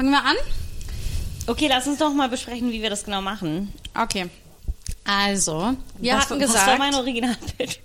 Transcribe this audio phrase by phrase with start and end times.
[0.00, 0.36] Fangen wir an?
[1.46, 3.70] Okay, lass uns doch mal besprechen, wie wir das genau machen.
[3.94, 4.30] Okay.
[5.04, 7.80] Also, wir was, hatten was gesagt, war mein Originalbild?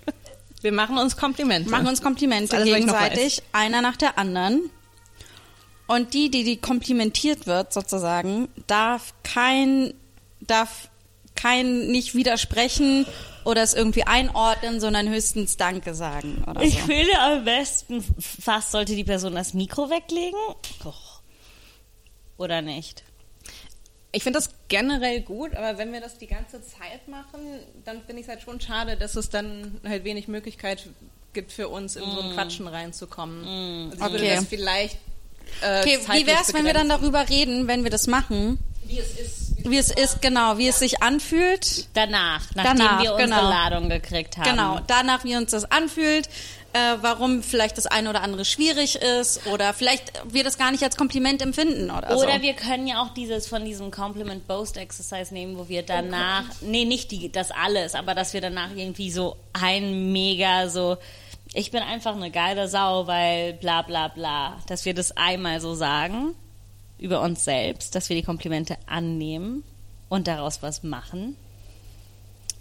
[0.62, 1.68] Wir machen uns Komplimente.
[1.68, 4.70] machen uns Komplimente ich gegenseitig, einer nach der anderen.
[5.88, 9.92] Und die, die die komplimentiert wird, sozusagen, darf kein,
[10.40, 10.88] darf
[11.34, 13.04] kein nicht widersprechen
[13.44, 16.86] oder es irgendwie einordnen, sondern höchstens Danke sagen oder Ich so.
[16.86, 20.38] finde am besten, fast sollte die Person das Mikro weglegen.
[20.82, 21.05] Och.
[22.38, 23.02] Oder nicht?
[24.12, 27.40] Ich finde das generell gut, aber wenn wir das die ganze Zeit machen,
[27.84, 30.88] dann finde ich es halt schon schade, dass es dann halt wenig Möglichkeit
[31.34, 33.90] gibt für uns, in so ein Quatschen reinzukommen.
[33.90, 34.34] Also ich würde Okay.
[34.36, 34.96] das vielleicht
[35.62, 38.58] äh, Okay, wie zeitlich wär's, wenn wir dann darüber reden, wenn wir das machen?
[38.84, 39.68] Wie es ist.
[39.68, 41.88] Wie es ist, genau, wie es sich anfühlt.
[41.94, 43.50] Danach, nachdem Danach, wir unsere genau.
[43.50, 44.48] Ladung gekriegt haben.
[44.48, 46.28] Genau, danach, wie uns das anfühlt,
[46.76, 50.82] äh, warum vielleicht das eine oder andere schwierig ist oder vielleicht wir das gar nicht
[50.82, 52.24] als Kompliment empfinden oder, so.
[52.24, 56.44] Oder wir können ja auch dieses von diesem Compliment Boast Exercise nehmen, wo wir danach,
[56.60, 60.98] nee, nicht die, das alles, aber dass wir danach irgendwie so ein mega so,
[61.54, 65.74] ich bin einfach eine geile Sau, weil bla bla bla, dass wir das einmal so
[65.74, 66.34] sagen
[66.98, 69.64] über uns selbst, dass wir die Komplimente annehmen
[70.08, 71.36] und daraus was machen.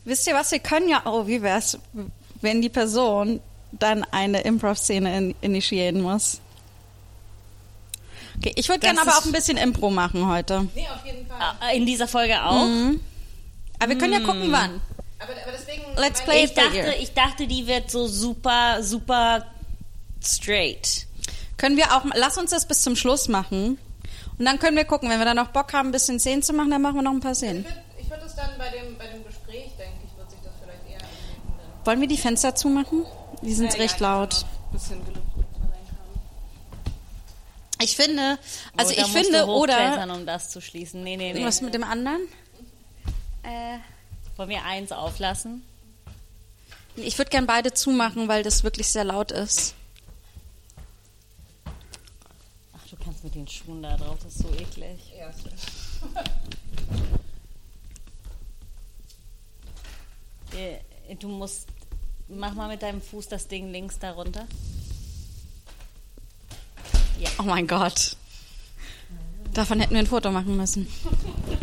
[0.05, 1.79] Wisst ihr was, wir können ja, oh, wie wär's,
[2.41, 3.41] wenn die Person
[3.79, 6.41] dann eine Improv-Szene in, initiieren muss?
[8.37, 10.67] Okay, ich würde gerne aber auch ein bisschen Impro machen heute.
[10.75, 11.39] Nee, auf jeden Fall.
[11.69, 12.67] Äh, In dieser Folge auch.
[13.79, 14.81] Aber wir können ja gucken, wann.
[15.19, 15.83] Aber, aber deswegen.
[15.95, 19.45] Let's play Ich dachte, ich dachte, die wird so super, super
[20.21, 21.07] straight.
[21.57, 23.77] Können wir auch, lass uns das bis zum Schluss machen.
[24.37, 26.51] Und dann können wir gucken, wenn wir dann noch Bock haben, ein bisschen Szenen zu
[26.51, 27.59] machen, dann machen wir noch ein paar Szenen.
[27.61, 30.39] Ich würde ich würd das dann bei dem, bei dem Gespräch, denke ich, wird sich
[30.43, 31.07] das vielleicht eher
[31.85, 33.05] Wollen wir die Fenster zumachen?
[33.45, 34.45] Die sind Ja, recht egal, laut.
[37.81, 38.39] ich finde,
[38.75, 41.03] also Oh, ich musst finde, oder um das zu schließen.
[41.03, 41.45] Nee, nee, nee.
[41.45, 42.21] was mit dem anderen?
[43.43, 43.77] Äh,
[44.35, 45.63] wollen wir eins auflassen?
[46.95, 49.75] Ich würde gern beide zumachen, weil das wirklich sehr laut ist.
[52.73, 54.99] Ach, du kannst mit den Schuhen da drauf, das ist so eklig.
[55.17, 55.29] Ja,
[60.57, 60.79] Äh,
[61.19, 61.67] Du musst,
[62.27, 64.47] mach mal mit deinem Fuß das Ding links da runter.
[67.39, 68.17] Oh mein Gott.
[69.53, 70.87] Davon hätten wir ein Foto machen müssen.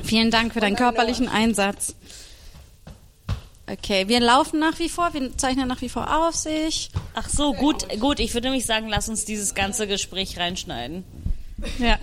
[0.03, 1.95] Vielen Dank für deinen körperlichen Einsatz.
[3.71, 6.91] Okay, wir laufen nach wie vor, wir zeichnen nach wie vor auf sich.
[7.15, 8.19] Ach so, gut, gut.
[8.19, 11.05] Ich würde nämlich sagen, lass uns dieses ganze Gespräch reinschneiden.
[11.79, 11.99] Ja.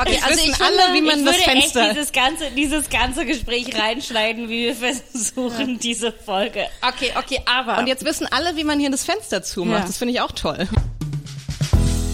[0.00, 2.50] Okay, Jetzt also ich alle, finde, wie man ich das würde Fenster- echt dieses ganze,
[2.52, 4.74] dieses ganze Gespräch reinschneiden, wie wir
[5.12, 6.66] versuchen, diese Folge.
[6.82, 9.80] Okay, okay, aber Und jetzt wissen alle, wie man hier das Fenster zumacht.
[9.80, 9.86] Ja.
[9.86, 10.68] Das finde ich auch toll.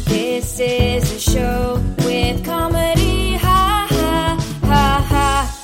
[0.06, 4.36] This is a show with comedy, ha ha
[4.66, 5.54] ha ha.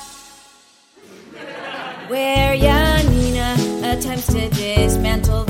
[2.09, 5.45] Where Janina attempts to dismantle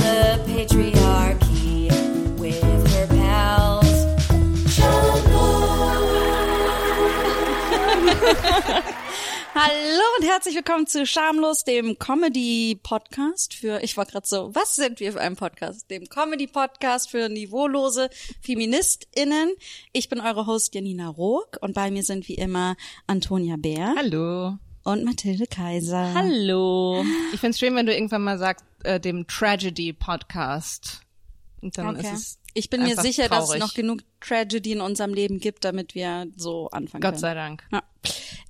[9.63, 14.99] Hallo und herzlich willkommen zu Schamlos, dem Comedy-Podcast für, ich war gerade so, was sind
[14.99, 15.89] wir für ein Podcast?
[15.91, 18.09] Dem Comedy-Podcast für niveaulose
[18.41, 19.51] FeministInnen.
[19.93, 24.57] Ich bin eure Host Janina Rook und bei mir sind wie immer Antonia Bär Hallo.
[24.83, 26.11] und Mathilde Kaiser.
[26.15, 27.05] Hallo.
[27.33, 31.01] Ich finde es schön, wenn du irgendwann mal sagst, äh, dem Tragedy-Podcast.
[31.61, 32.07] Und dann Okay.
[32.07, 33.59] ist es Ich bin mir sicher, dass es traurig.
[33.61, 37.19] noch genug Tragedy in unserem Leben gibt, damit wir so anfangen Gott können.
[37.19, 37.63] sei Dank.
[37.71, 37.83] Ja.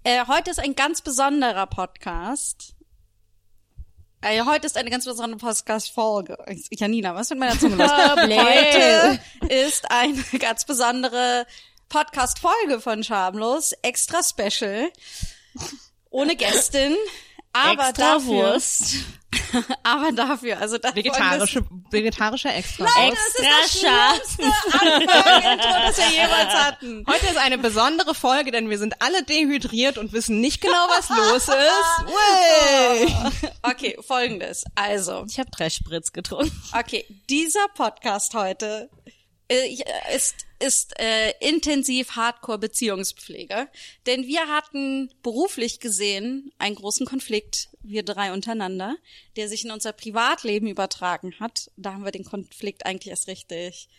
[0.04, 2.74] Äh, heute ist ein ganz besonderer Podcast.
[4.22, 6.40] Äh, heute ist eine ganz besondere Podcast-Folge.
[6.72, 7.92] Janina, was mit meiner Zunge los?
[8.18, 11.46] heute ist eine ganz besondere
[11.90, 13.74] Podcast-Folge von Schamlos.
[13.84, 14.92] Extra Special.
[16.10, 16.96] Ohne Gästin.
[17.54, 18.96] Aber Extra dafür, Wurst.
[19.84, 22.86] aber dafür, also da Vegetarische, vegetarische Extra.
[22.86, 24.52] Nein, das ist das Extra
[25.88, 27.06] das wir jemals hatten.
[27.08, 31.10] Heute ist eine besondere Folge, denn wir sind alle dehydriert und wissen nicht genau, was
[31.10, 31.52] los ist.
[33.64, 34.64] Okay, folgendes.
[34.76, 36.52] Also, Ich habe drei Spritz getrunken.
[36.78, 38.90] Okay, dieser Podcast heute
[39.48, 43.68] äh, äh, ist ist äh, intensiv Hardcore Beziehungspflege,
[44.06, 48.96] denn wir hatten beruflich gesehen einen großen Konflikt wir drei untereinander,
[49.36, 51.72] der sich in unser Privatleben übertragen hat.
[51.78, 53.90] Da haben wir den Konflikt eigentlich erst richtig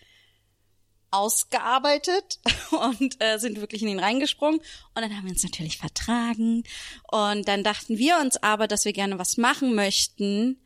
[1.11, 4.59] ausgearbeitet und äh, sind wirklich in ihn reingesprungen.
[4.59, 6.65] Und dann haben wir uns natürlich vertragen.
[7.11, 10.59] Und dann dachten wir uns aber, dass wir gerne was machen möchten,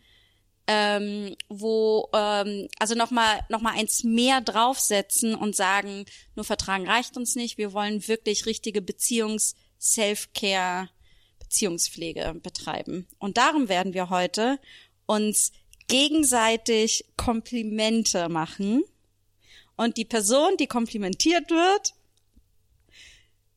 [0.66, 6.88] ähm, wo ähm, also noch mal noch mal eins mehr draufsetzen und sagen, nur Vertragen
[6.88, 7.58] reicht uns nicht.
[7.58, 10.88] Wir wollen wirklich richtige Beziehungs Self-Care
[11.38, 13.06] Beziehungspflege betreiben.
[13.18, 14.58] Und darum werden wir heute
[15.06, 15.52] uns
[15.86, 18.82] gegenseitig Komplimente machen.
[19.76, 21.94] Und die Person, die komplimentiert wird,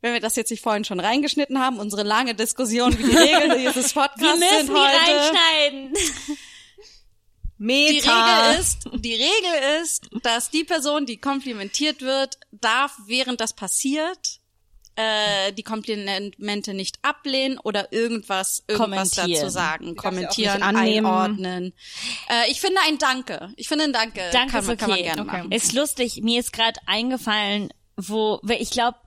[0.01, 3.57] wenn wir das jetzt nicht vorhin schon reingeschnitten haben, unsere lange Diskussion, wie die Regeln
[3.59, 4.97] dieses Wir Podcasts müssen sind heute.
[4.97, 5.93] reinschneiden.
[5.93, 6.48] Die
[7.59, 8.47] Meta.
[8.51, 14.39] Regel ist, die Regel ist, dass die Person, die komplimentiert wird, darf, während das passiert,
[14.95, 21.73] äh, die Komplimente nicht ablehnen oder irgendwas, irgendwas dazu sagen, kommentieren, einordnen.
[22.29, 23.53] Äh, ich finde ein Danke.
[23.55, 24.21] Ich finde ein Danke.
[24.33, 25.03] Danke kann, man- ist kann man okay.
[25.07, 25.37] gerne Okay.
[25.37, 25.51] machen.
[25.51, 27.69] Ist lustig, mir ist gerade eingefallen,
[28.07, 28.97] wo, ich glaube,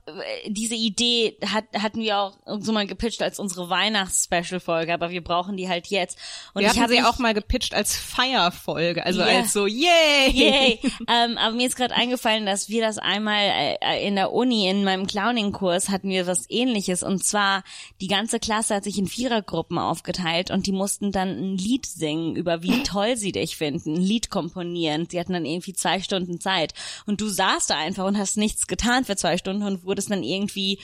[0.47, 5.57] diese Idee hat, hatten wir auch so mal gepitcht als unsere Weihnachts-Special-Folge, aber wir brauchen
[5.57, 6.17] die halt jetzt.
[6.53, 9.27] Und Wir ich habe sie auch mal gepitcht als Feierfolge, also Ja.
[9.39, 10.29] als so, yay!
[10.31, 10.79] Yay.
[11.07, 14.83] ähm, aber mir ist gerade eingefallen, dass wir das einmal äh, in der Uni, in
[14.83, 17.01] meinem Clowning-Kurs, hatten wir was ähnliches.
[17.01, 17.63] Und zwar,
[18.01, 22.35] die ganze Klasse hat sich in Vierergruppen aufgeteilt und die mussten dann ein Lied singen,
[22.35, 25.07] über wie toll sie dich finden, ein Lied komponieren.
[25.09, 26.73] Sie hatten dann irgendwie zwei Stunden Zeit.
[27.05, 30.23] Und du saßt da einfach und hast nichts getan für zwei Stunden und wurdest dann
[30.23, 30.79] irgendwie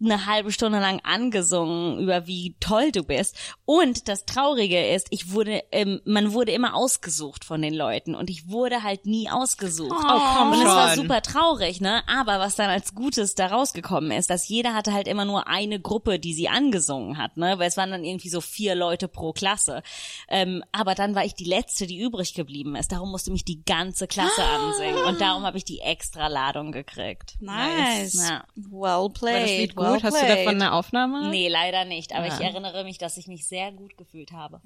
[0.00, 3.36] eine halbe Stunde lang angesungen über wie toll du bist.
[3.64, 8.30] Und das Traurige ist, ich wurde, ähm, man wurde immer ausgesucht von den Leuten und
[8.30, 9.92] ich wurde halt nie ausgesucht.
[9.92, 12.02] Oh, komm und es war super traurig, ne?
[12.08, 15.80] Aber was dann als Gutes da rausgekommen ist, dass jeder hatte halt immer nur eine
[15.80, 17.58] Gruppe, die sie angesungen hat, ne?
[17.58, 19.82] Weil es waren dann irgendwie so vier Leute pro Klasse.
[20.28, 22.92] Ähm, aber dann war ich die letzte, die übrig geblieben ist.
[22.92, 27.36] Darum musste mich die ganze Klasse ansingen und darum habe ich die extra Ladung gekriegt.
[27.42, 28.14] Nice.
[28.14, 28.44] Ja.
[28.56, 29.58] Well War das played.
[29.58, 30.02] Lied well gut?
[30.04, 30.38] Hast du played.
[30.46, 31.28] davon eine Aufnahme?
[31.30, 32.14] Nee, leider nicht.
[32.14, 32.34] Aber Ja.
[32.34, 34.60] ich erinnere mich, dass ich mich sehr gut gefühlt habe.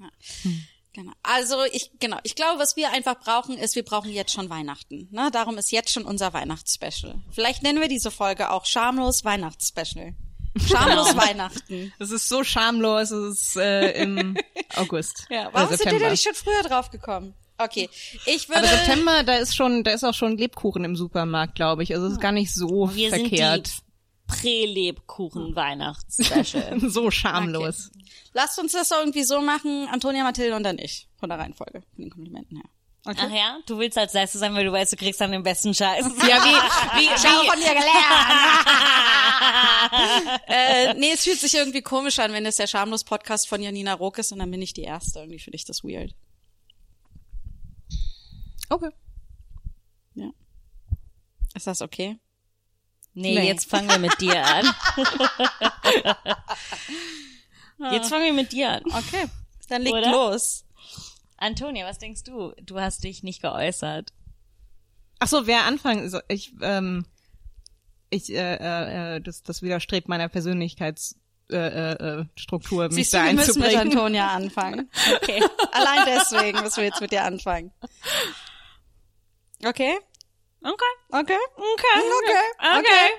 [0.93, 1.11] Genau.
[1.23, 5.07] Also ich genau, ich glaube, was wir einfach brauchen, ist, wir brauchen jetzt schon Weihnachten.
[5.11, 5.29] Ne?
[5.31, 7.15] Darum ist jetzt schon unser Weihnachtsspecial.
[7.31, 10.15] Vielleicht nennen wir diese Folge auch schamlos Weihnachtsspecial.
[10.67, 11.93] Schamlos Weihnachten.
[11.99, 14.37] Das ist so schamlos, es ist äh, im
[14.75, 15.27] August.
[15.29, 17.35] Ja, warum sind wir da nicht schon früher drauf gekommen?
[17.59, 17.89] Okay,
[18.25, 21.81] ich würde Aber September, da ist schon, da ist auch schon Lebkuchen im Supermarkt, glaube
[21.81, 21.95] ich.
[21.95, 23.65] Also es ist gar nicht so Wir verkehrt.
[23.67, 23.81] sind die
[24.27, 26.79] Prä-Lebkuchen-Weihnachtsspecial.
[26.89, 27.89] so schamlos.
[28.33, 32.03] lasst uns das irgendwie so machen, Antonia, Mathilde und dann ich von der Reihenfolge, von
[32.03, 32.65] den Komplimenten her.
[33.05, 33.17] Okay.
[33.21, 33.57] Ach ja?
[33.65, 36.05] Du willst als Letzte sein, weil du weißt, du kriegst dann den besten Scheiß.
[36.27, 37.87] Ja, wie, wie, Ich habe von dir gelernt.
[40.47, 44.17] äh, nee, es fühlt sich irgendwie komisch an, wenn es der Schamlos-Podcast von Janina Rook
[44.17, 45.19] ist und dann bin ich die Erste.
[45.19, 46.13] Irgendwie finde ich das weird.
[48.69, 48.89] Okay.
[50.15, 50.29] Ja.
[51.55, 52.17] Ist das okay?
[53.13, 53.47] Nee, Nee.
[53.47, 54.65] jetzt fangen wir mit dir an.
[57.91, 58.83] jetzt fangen wir mit dir an.
[58.85, 59.25] Okay.
[59.69, 60.11] Dann legt Oder?
[60.11, 60.65] los.
[61.37, 62.53] Antonia, was denkst du?
[62.61, 64.13] Du hast dich nicht geäußert.
[65.19, 66.23] Ach so, wer anfangen soll?
[66.27, 67.05] Ich, ähm,
[68.09, 73.17] ich, äh, äh, äh, das, das widerstrebt meiner Persönlichkeitsstruktur, äh, äh, Struktur, mich Siehst du,
[73.17, 73.97] da wir müssen mit einzubringen.
[73.97, 74.89] Antonia anfangen.
[75.21, 75.43] Okay.
[75.71, 77.71] Allein deswegen müssen wir jetzt mit dir anfangen.
[79.65, 79.97] Okay?
[80.61, 80.73] Okay.
[81.09, 81.37] Okay?
[81.55, 81.95] Okay.
[81.95, 82.79] Okay.
[82.79, 83.09] Okay.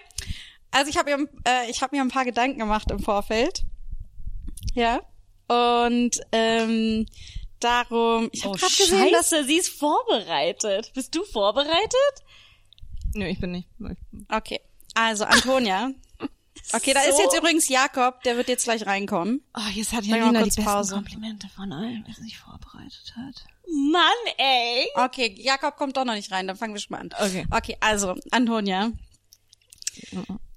[0.70, 3.62] Also ich habe mir, äh, ich hab mir ein paar Gedanken gemacht im Vorfeld.
[4.74, 5.00] Ja.
[5.48, 7.06] Und ähm,
[7.60, 10.92] darum, ich habe Oh, gerade gesehen, dass sie ist vorbereitet.
[10.94, 12.14] Bist du vorbereitet?
[13.14, 13.68] Nö, ich bin nicht.
[14.28, 14.60] Okay,
[14.94, 15.90] also Antonia.
[16.74, 17.22] Okay, da ist So.
[17.22, 19.42] jetzt übrigens Jakob, der wird jetzt gleich reinkommen.
[19.56, 20.96] Oh, jetzt hat Janina die besten Pause.
[20.96, 23.44] Komplimente von allen, wer sich vorbereitet hat.
[23.70, 24.86] Mann, ey.
[24.94, 27.10] Okay, Jakob kommt doch noch nicht rein, dann fangen wir schon mal an.
[27.20, 27.46] Okay.
[27.50, 28.92] Okay, also Antonia.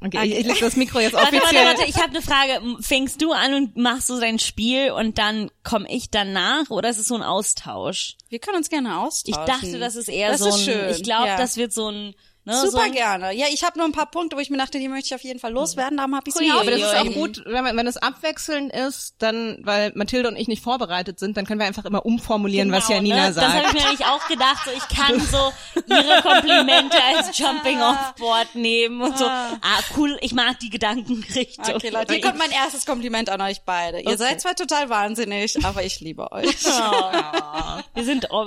[0.03, 1.65] Okay, ich, ich leg das Mikro jetzt Warte, offiziell.
[1.65, 2.61] warte, warte, ich habe eine Frage.
[2.81, 6.97] Fängst du an und machst so dein Spiel und dann komme ich danach oder ist
[6.99, 8.17] es so ein Austausch?
[8.29, 9.45] Wir können uns gerne Ich austauschen.
[9.45, 10.89] dachte, das ist eher das so ein, ist schön.
[10.89, 11.37] ich glaube, ja.
[11.37, 12.15] das wird so ein,
[12.45, 13.33] ne, Super so gerne.
[13.33, 15.21] Ja, ich habe nur ein paar Punkte, wo ich mir dachte, die möchte ich auf
[15.23, 17.77] jeden Fall loswerden, darum habe ich sie Hui, Aber das ist auch gut, wenn, man-
[17.77, 21.67] wenn es abwechselnd ist, dann, weil Mathilde und ich nicht vorbereitet sind, dann können wir
[21.67, 23.33] einfach immer umformulieren, was Genau, Janina ne?
[23.33, 23.73] Das habe ich sagt.
[23.75, 25.53] mir nämlich auch gedacht, so ich kann so
[25.93, 29.25] ihre Komplimente als Jumping-off-Board nehmen und so.
[29.25, 31.75] Ah, cool, ich mag die Gedankenrichtung.
[31.75, 33.99] Okay, Leute, hier kommt mein erstes Kompliment an euch beide.
[33.99, 34.17] Ihr Okay.
[34.17, 36.47] seid zwar total wahnsinnig, aber ich liebe euch.
[37.93, 38.45] Wir sind oh,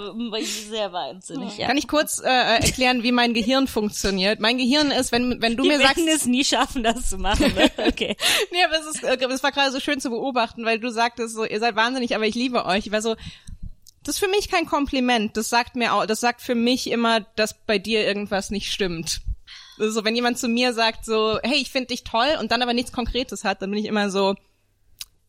[0.69, 1.67] sehr wahnsinnig, ja.
[1.67, 3.84] Kann ich kurz äh, äh, erklären, wie mein Gehirn funktioniert?
[4.41, 7.19] Mein Gehirn ist, wenn, wenn du Wir mir sagst, werden es nie schaffen, das zu
[7.19, 7.53] machen.
[7.55, 7.71] Ne?
[7.87, 8.17] Okay.
[8.53, 11.45] nee, aber es, ist, es war gerade so schön zu beobachten, weil du sagtest so,
[11.45, 12.87] ihr seid wahnsinnig, aber ich liebe euch.
[12.87, 13.15] Ich war so,
[14.03, 15.37] das ist für mich kein Kompliment.
[15.37, 19.21] Das sagt mir auch, das sagt für mich immer, dass bei dir irgendwas nicht stimmt.
[19.79, 22.53] Das ist so, wenn jemand zu mir sagt so, hey, ich finde dich toll und
[22.53, 24.35] dann aber nichts Konkretes hat, dann bin ich immer so,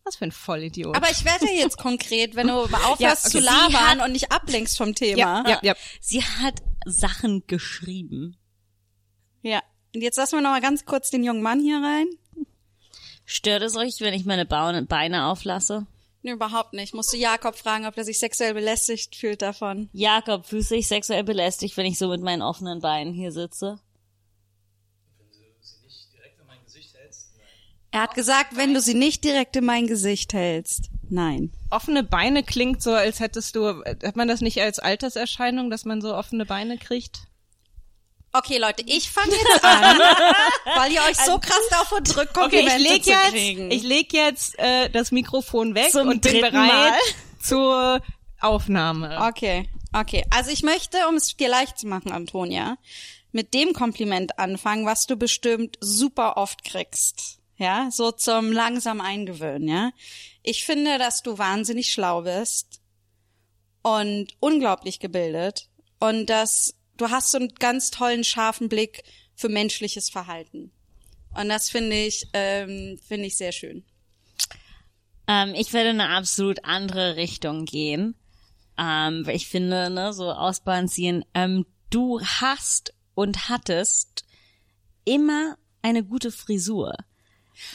[0.03, 0.95] Was für ein Vollidiot.
[0.95, 3.45] Aber ich werde jetzt konkret, wenn du aufhörst Ja, zu okay.
[3.45, 5.17] labern Sie hat- und nicht ablenkst vom Thema.
[5.17, 5.74] ja, ja, ja.
[6.00, 8.38] Sie hat Sachen geschrieben.
[9.45, 9.61] Ja.
[9.93, 12.07] Und jetzt lassen wir noch mal ganz kurz den jungen Mann hier rein.
[13.25, 15.85] Stört es euch, wenn ich meine Beine auflasse?
[16.23, 16.95] Nee, überhaupt nicht.
[16.95, 19.89] Musst du Jakob fragen, ob er sich sexuell belästigt fühlt davon.
[19.93, 23.79] Jakob, fühlst du dich sexuell belästigt, wenn ich so mit meinen offenen Beinen hier sitze?
[27.91, 30.89] Er hat gesagt, wenn du sie nicht direkt in mein Gesicht hältst.
[31.07, 31.53] Nein.
[31.69, 36.01] Offene Beine klingt so, als hättest du, hat man das nicht als Alterserscheinung, dass man
[36.01, 37.27] so offene Beine kriegt?
[38.37, 39.97] Okay, Leute, ich fange jetzt an,
[40.75, 43.71] weil ihr euch so krass davor drückt, Komplimente ich leg zu jetzt, kriegen.
[43.71, 46.93] ich leg jetzt äh, das Mikrofon weg Zum und bin bereit Mal.
[47.41, 48.01] zur
[48.41, 49.21] Aufnahme.
[49.27, 50.25] Okay, okay.
[50.31, 52.77] Also ich möchte, um es dir leicht zu machen, Antonia,
[53.31, 57.39] mit dem Kompliment anfangen, was du bestimmt super oft kriegst.
[57.57, 59.91] Ja, so zum langsam eingewöhnen, ja.
[60.43, 62.81] Ich finde, dass du wahnsinnig schlau bist
[63.81, 69.03] und unglaublich gebildet und dass du hast so einen ganz tollen, scharfen Blick
[69.35, 70.71] für menschliches Verhalten.
[71.33, 73.83] Und das finde ich, ähm, finde ich sehr schön.
[75.27, 78.15] Ähm, ich werde in eine absolut andere Richtung gehen.
[78.77, 81.25] Ähm, ich finde, ne, so ausbalancieren.
[81.33, 84.25] Ähm, du hast und hattest
[85.03, 86.95] immer eine gute Frisur.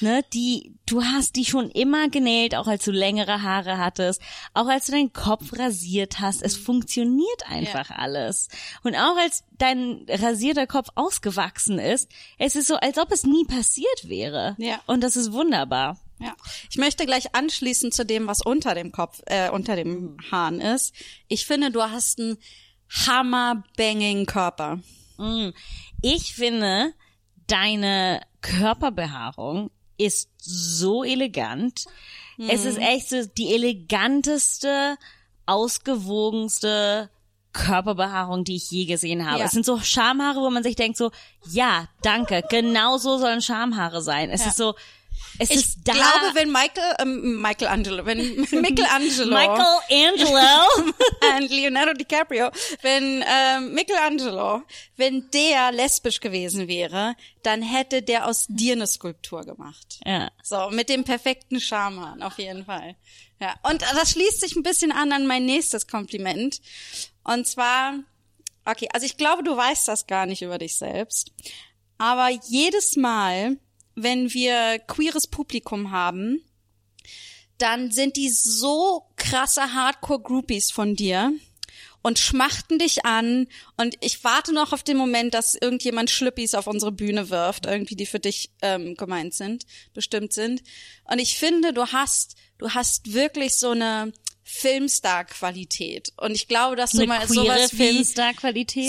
[0.01, 4.21] Ne, die, du hast die schon immer genäht, auch als du längere Haare hattest,
[4.55, 6.43] auch als du deinen Kopf rasiert hast.
[6.43, 8.49] Es funktioniert einfach alles.
[8.83, 13.45] Und auch als dein rasierter Kopf ausgewachsen ist, es ist so, als ob es nie
[13.45, 14.57] passiert wäre.
[14.59, 14.81] Ja.
[14.87, 15.99] Und das ist wunderbar.
[16.19, 16.37] Ja,
[16.71, 20.95] ich möchte gleich anschließen zu dem, was unter dem Kopf, äh, unter dem Hahn ist.
[21.29, 22.37] Ich finde, du hast einen
[22.91, 24.81] hammerbanging Körper.
[26.03, 26.93] Ich finde,
[27.47, 31.85] deine Körperbehaarung ist so elegant.
[32.39, 34.97] Es ist echt so die eleganteste,
[35.47, 37.11] ausgewogenste
[37.53, 39.41] Körperbehaarung, die ich je gesehen habe.
[39.41, 39.47] Ja.
[39.47, 41.11] Es sind so Schamhaare, wo man sich denkt so,
[41.51, 44.31] ja, danke, genau so sollen Schamhaare sein.
[44.31, 44.49] Es Ja.
[44.49, 44.75] ist so,
[45.39, 45.93] es Ich ist da.
[45.93, 48.19] glaube, wenn Michael, ähm, Michelangelo, wenn
[48.51, 50.65] Michelangelo Michelangelo.
[51.39, 52.51] und Leonardo DiCaprio,
[52.83, 54.63] wenn ähm, Michelangelo,
[54.97, 60.01] wenn der lesbisch gewesen wäre, dann hätte der aus dir eine Skulptur gemacht.
[60.05, 60.31] ja.
[60.43, 62.97] So, mit dem perfekten Schamhahn, auf jeden Fall.
[63.41, 66.61] Ja, und das schließt sich ein bisschen an an mein nächstes Kompliment.
[67.25, 67.95] Und zwar,
[68.67, 71.33] okay, also ich glaube, du weißt das gar nicht über dich selbst.
[71.97, 73.57] Aber jedes Mal,
[74.03, 76.45] wenn wir queeres Publikum haben,
[77.59, 81.33] dann sind die so krasse Hardcore-Groupies von dir
[82.03, 86.67] und schmachten dich an und ich warte noch auf den Moment, dass irgendjemand Schlüppis auf
[86.67, 90.63] unsere Bühne wirft, irgendwie die für dich ähm, gemeint sind, bestimmt sind.
[91.05, 94.13] Und ich finde, du hast, du hast wirklich so eine
[94.51, 96.13] Filmstar-Qualität.
[96.17, 98.03] Und ich glaube, dass du Eine mal sowas wie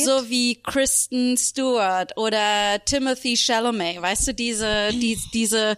[0.04, 5.78] so wie Kristen Stewart oder Timothy Chalamet, weißt du, diese, die, diese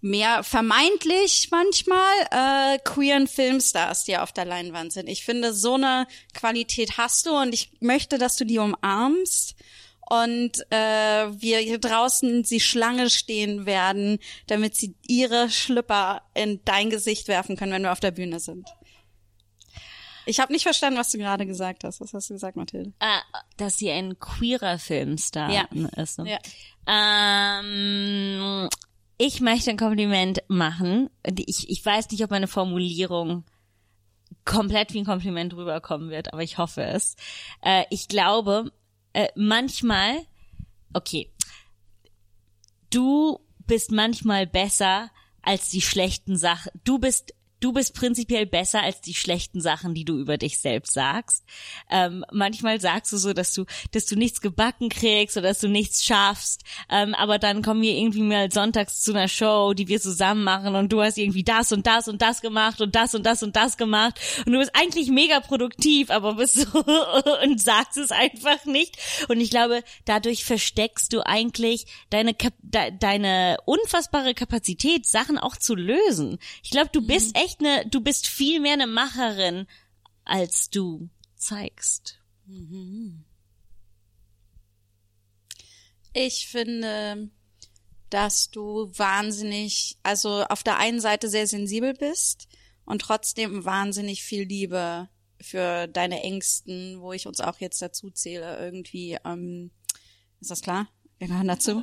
[0.00, 5.08] mehr vermeintlich manchmal äh, queeren Filmstars, die auf der Leinwand sind.
[5.08, 9.56] Ich finde, so eine Qualität hast du und ich möchte, dass du die umarmst
[10.10, 16.90] und äh, wir hier draußen sie Schlange stehen werden, damit sie ihre Schlüpper in dein
[16.90, 18.68] Gesicht werfen können, wenn wir auf der Bühne sind.
[20.26, 22.00] Ich habe nicht verstanden, was du gerade gesagt hast.
[22.00, 22.92] Was hast du gesagt, Mathilde?
[23.00, 23.20] Ah,
[23.56, 25.64] dass sie ein queerer Filmstar Ja.
[25.96, 26.18] ist.
[26.18, 26.38] Ne?
[26.86, 27.58] Ja.
[27.60, 28.68] Ähm,
[29.18, 31.10] ich möchte ein Kompliment machen.
[31.36, 33.44] Ich, ich weiß nicht, ob meine Formulierung
[34.44, 37.16] komplett wie ein Kompliment rüberkommen wird, aber ich hoffe es.
[37.62, 38.72] Äh, ich glaube,
[39.12, 40.16] äh, manchmal,
[40.92, 41.30] okay,
[42.90, 45.10] du bist manchmal besser
[45.42, 46.70] als die schlechten Sachen.
[46.84, 50.92] Du bist Du bist prinzipiell besser als die schlechten Sachen, die du über dich selbst
[50.92, 51.44] sagst.
[51.90, 55.68] Ähm, manchmal sagst du so, dass du, dass du nichts gebacken kriegst oder dass du
[55.68, 56.62] nichts schaffst.
[56.90, 60.74] Ähm, aber dann kommen wir irgendwie mal sonntags zu einer Show, die wir zusammen machen
[60.74, 63.56] und du hast irgendwie das und das und das gemacht und das und das und
[63.56, 66.84] das gemacht und du bist eigentlich mega produktiv, aber bist so
[67.44, 68.98] und sagst es einfach nicht.
[69.30, 75.74] Und ich glaube, dadurch versteckst du eigentlich deine de deine unfassbare Kapazität, Sachen auch zu
[75.74, 76.36] lösen.
[76.62, 79.66] Ich glaube, du bist echt eine, du bist viel mehr eine Macherin,
[80.24, 82.20] als du zeigst.
[86.12, 87.30] Ich finde,
[88.10, 92.48] dass du wahnsinnig, also auf der einen Seite sehr sensibel bist
[92.84, 95.08] und trotzdem wahnsinnig viel Liebe
[95.40, 99.70] für deine Ängsten, wo ich uns auch jetzt dazu zähle, irgendwie, ähm,
[100.40, 100.88] ist das klar?
[101.18, 101.82] Wir gehören dazu.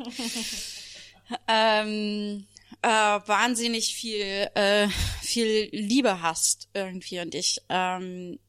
[1.47, 2.45] ähm,
[2.81, 4.87] äh, wahnsinnig viel, äh,
[5.21, 8.39] viel Liebe hast irgendwie und ich, ähm,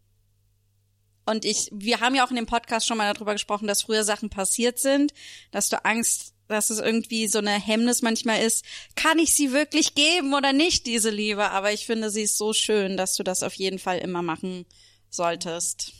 [1.25, 4.05] und ich, wir haben ja auch in dem Podcast schon mal darüber gesprochen, dass früher
[4.05, 5.12] Sachen passiert sind,
[5.53, 8.65] dass du Angst, dass es irgendwie so eine Hemmnis manchmal ist,
[8.97, 11.51] kann ich sie wirklich geben oder nicht, diese Liebe?
[11.51, 14.67] Aber ich finde, sie ist so schön, dass du das auf jeden Fall immer machen
[15.11, 15.93] solltest.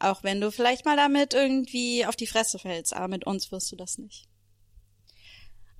[0.00, 3.70] Auch wenn du vielleicht mal damit irgendwie auf die Fresse fällst, aber mit uns wirst
[3.70, 4.26] du das nicht.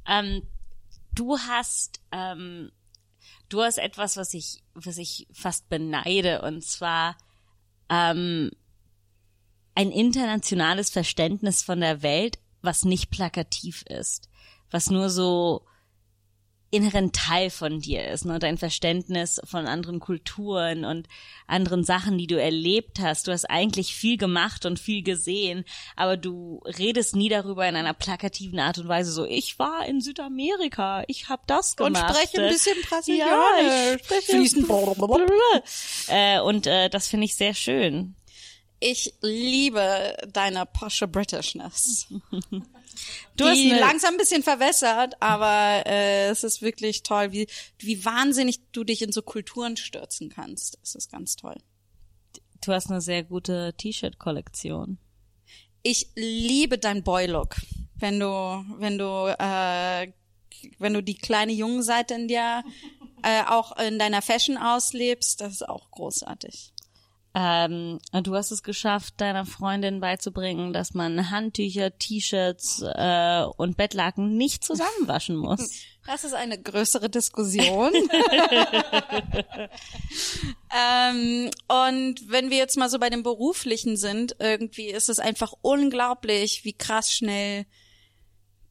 [0.06, 0.42] Ähm,
[1.14, 2.70] du hast, ähm,
[3.48, 7.16] du hast etwas, was ich, was ich fast beneide, und zwar
[7.88, 8.50] ähm,
[9.74, 14.28] ein internationales Verständnis von der Welt, was nicht plakativ ist,
[14.70, 15.64] was nur so
[16.70, 18.38] inneren Teil von dir ist, ne?
[18.38, 21.08] dein Verständnis von anderen Kulturen und
[21.46, 23.26] anderen Sachen, die du erlebt hast.
[23.26, 25.64] Du hast eigentlich viel gemacht und viel gesehen,
[25.96, 30.00] aber du redest nie darüber in einer plakativen Art und Weise so, ich war in
[30.00, 32.08] Südamerika, ich habe das gemacht.
[32.08, 33.96] Und spreche ein bisschen Ja, Brasilianisch.
[33.96, 34.68] ich spreche Fließend.
[36.08, 38.14] äh, und äh, das finde ich sehr schön.
[38.80, 42.06] Ich liebe deine posche Britishness.
[43.36, 47.46] Du hast die langsam ein bisschen verwässert, aber äh, es ist wirklich toll, wie,
[47.78, 50.78] wie wahnsinnig du dich in so Kulturen stürzen kannst.
[50.82, 51.56] Es ist ganz toll.
[52.62, 54.98] Du hast eine sehr gute T-Shirt-Kollektion.
[55.82, 57.56] Ich liebe dein Boy-Look.
[57.94, 58.26] Wenn du,
[58.78, 60.12] wenn du, äh,
[60.78, 62.62] wenn du die kleine Jungenseite in dir
[63.22, 66.72] äh, auch in deiner Fashion auslebst, das ist auch großartig.
[67.32, 74.36] Ähm, du hast es geschafft, deiner Freundin beizubringen, dass man Handtücher, T-Shirts äh, und Bettlaken
[74.36, 75.70] nicht zusammenwaschen muss.
[76.06, 77.92] Das ist eine größere Diskussion.
[80.74, 85.52] ähm, und wenn wir jetzt mal so bei dem Beruflichen sind, irgendwie ist es einfach
[85.60, 87.66] unglaublich, wie krass schnell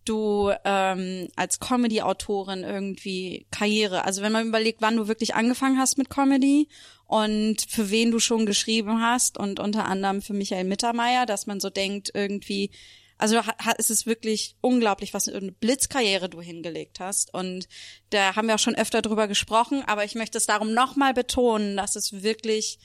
[0.05, 5.99] du ähm, als Comedy-Autorin irgendwie Karriere, also wenn man überlegt, wann du wirklich angefangen hast
[5.99, 6.67] mit Comedy
[7.09, 11.59] und für wen du schon geschrieben hast und unter anderem für Michael Mittermeier, dass man
[11.59, 12.69] so denkt irgendwie,
[13.17, 13.41] also
[13.79, 17.33] es ist wirklich unglaublich, was eine Blitzkarriere du hingelegt hast.
[17.33, 17.67] Und
[18.11, 21.75] da haben wir auch schon öfter drüber gesprochen, aber ich möchte es darum nochmal betonen,
[21.77, 22.77] dass es wirklich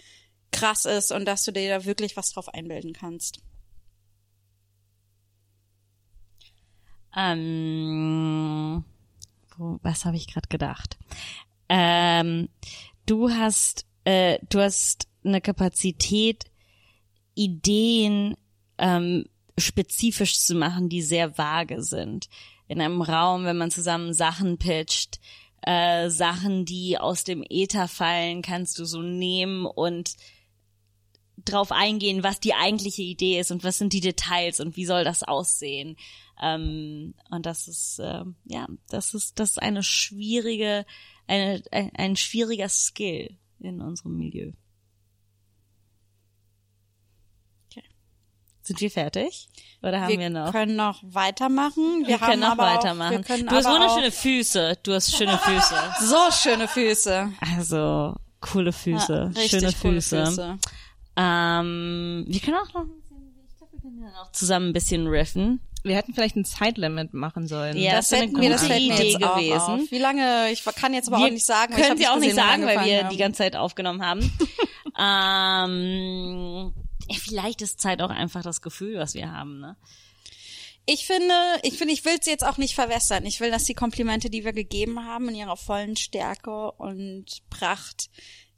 [0.52, 3.40] krass ist und dass du dir da wirklich was drauf einbilden kannst.
[7.14, 8.84] Ähm,
[9.58, 10.96] was habe ich gerade gedacht?
[11.68, 12.48] Ähm,
[13.04, 16.44] du hast, äh, du hast eine Kapazität,
[17.34, 18.36] Ideen
[18.78, 19.24] ähm,
[19.58, 22.28] spezifisch zu machen, die sehr vage sind.
[22.68, 25.20] In einem Raum, wenn man zusammen Sachen pitcht,
[25.62, 30.16] äh, Sachen, die aus dem Äther fallen, kannst du so nehmen und
[31.44, 35.04] drauf eingehen, was die eigentliche Idee ist und was sind die Details und wie soll
[35.04, 35.96] das aussehen.
[36.42, 40.84] Ähm, und das ist ähm, ja, das ist das ist eine schwierige,
[41.26, 44.52] eine, ein, ein schwieriger Skill in unserem Milieu.
[47.70, 47.84] Okay.
[48.62, 49.48] Sind wir fertig?
[49.82, 50.52] Oder haben wir, noch?
[50.52, 52.00] können noch weitermachen.
[52.02, 53.14] Wir, wir können noch weitermachen.
[53.14, 54.78] Auch, wir können du hast wunderschöne Füße.
[54.82, 55.74] Du hast schöne Füße.
[56.00, 57.32] so schöne Füße.
[57.56, 60.26] Also coole Füße, Ja, schöne Füße.
[60.26, 60.58] Füße.
[61.16, 64.72] Ähm, wir können auch noch, ein bisschen- ich glaube, wir können dann auch zusammen ein
[64.72, 65.60] bisschen riffen.
[65.84, 67.76] Wir hätten vielleicht ein Zeitlimit machen sollen.
[67.76, 69.86] Ja, Das, das wäre eine hätten wir, das gute Idee gewesen.
[69.90, 70.50] Wie lange?
[70.50, 71.74] Ich kann jetzt aber auch nicht sagen.
[71.74, 73.10] Können Sie auch nicht gesehen, wann sagen, weil wir haben.
[73.10, 74.32] die ganze Zeit aufgenommen haben.
[74.98, 76.72] ähm,
[77.18, 79.76] vielleicht ist Zeit auch einfach das Gefühl, was wir haben, ne?
[80.86, 83.24] Ich finde, ich finde, ich will es jetzt auch nicht verwässern.
[83.24, 88.10] Ich will, dass die Komplimente, die wir gegeben haben, in ihrer vollen Stärke und Pracht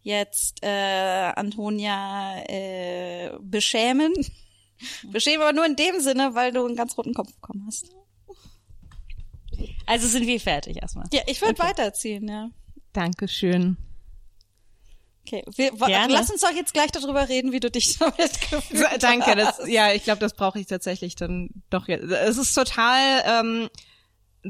[0.03, 4.13] jetzt äh, Antonia äh, beschämen.
[5.11, 7.91] Beschämen aber nur in dem Sinne, weil du einen ganz roten Kopf bekommen hast.
[9.87, 11.07] Also sind wir fertig erstmal.
[11.13, 12.51] Ja, ich würde weiterziehen, ja.
[12.93, 13.77] Dankeschön.
[15.27, 16.13] Okay, wir, Gerne.
[16.13, 19.59] lass uns doch jetzt gleich darüber reden, wie du dich damit gefühlt Danke, hast.
[19.59, 22.05] das, ja, ich glaube, das brauche ich tatsächlich dann doch jetzt.
[22.05, 23.69] Es ist total, ähm,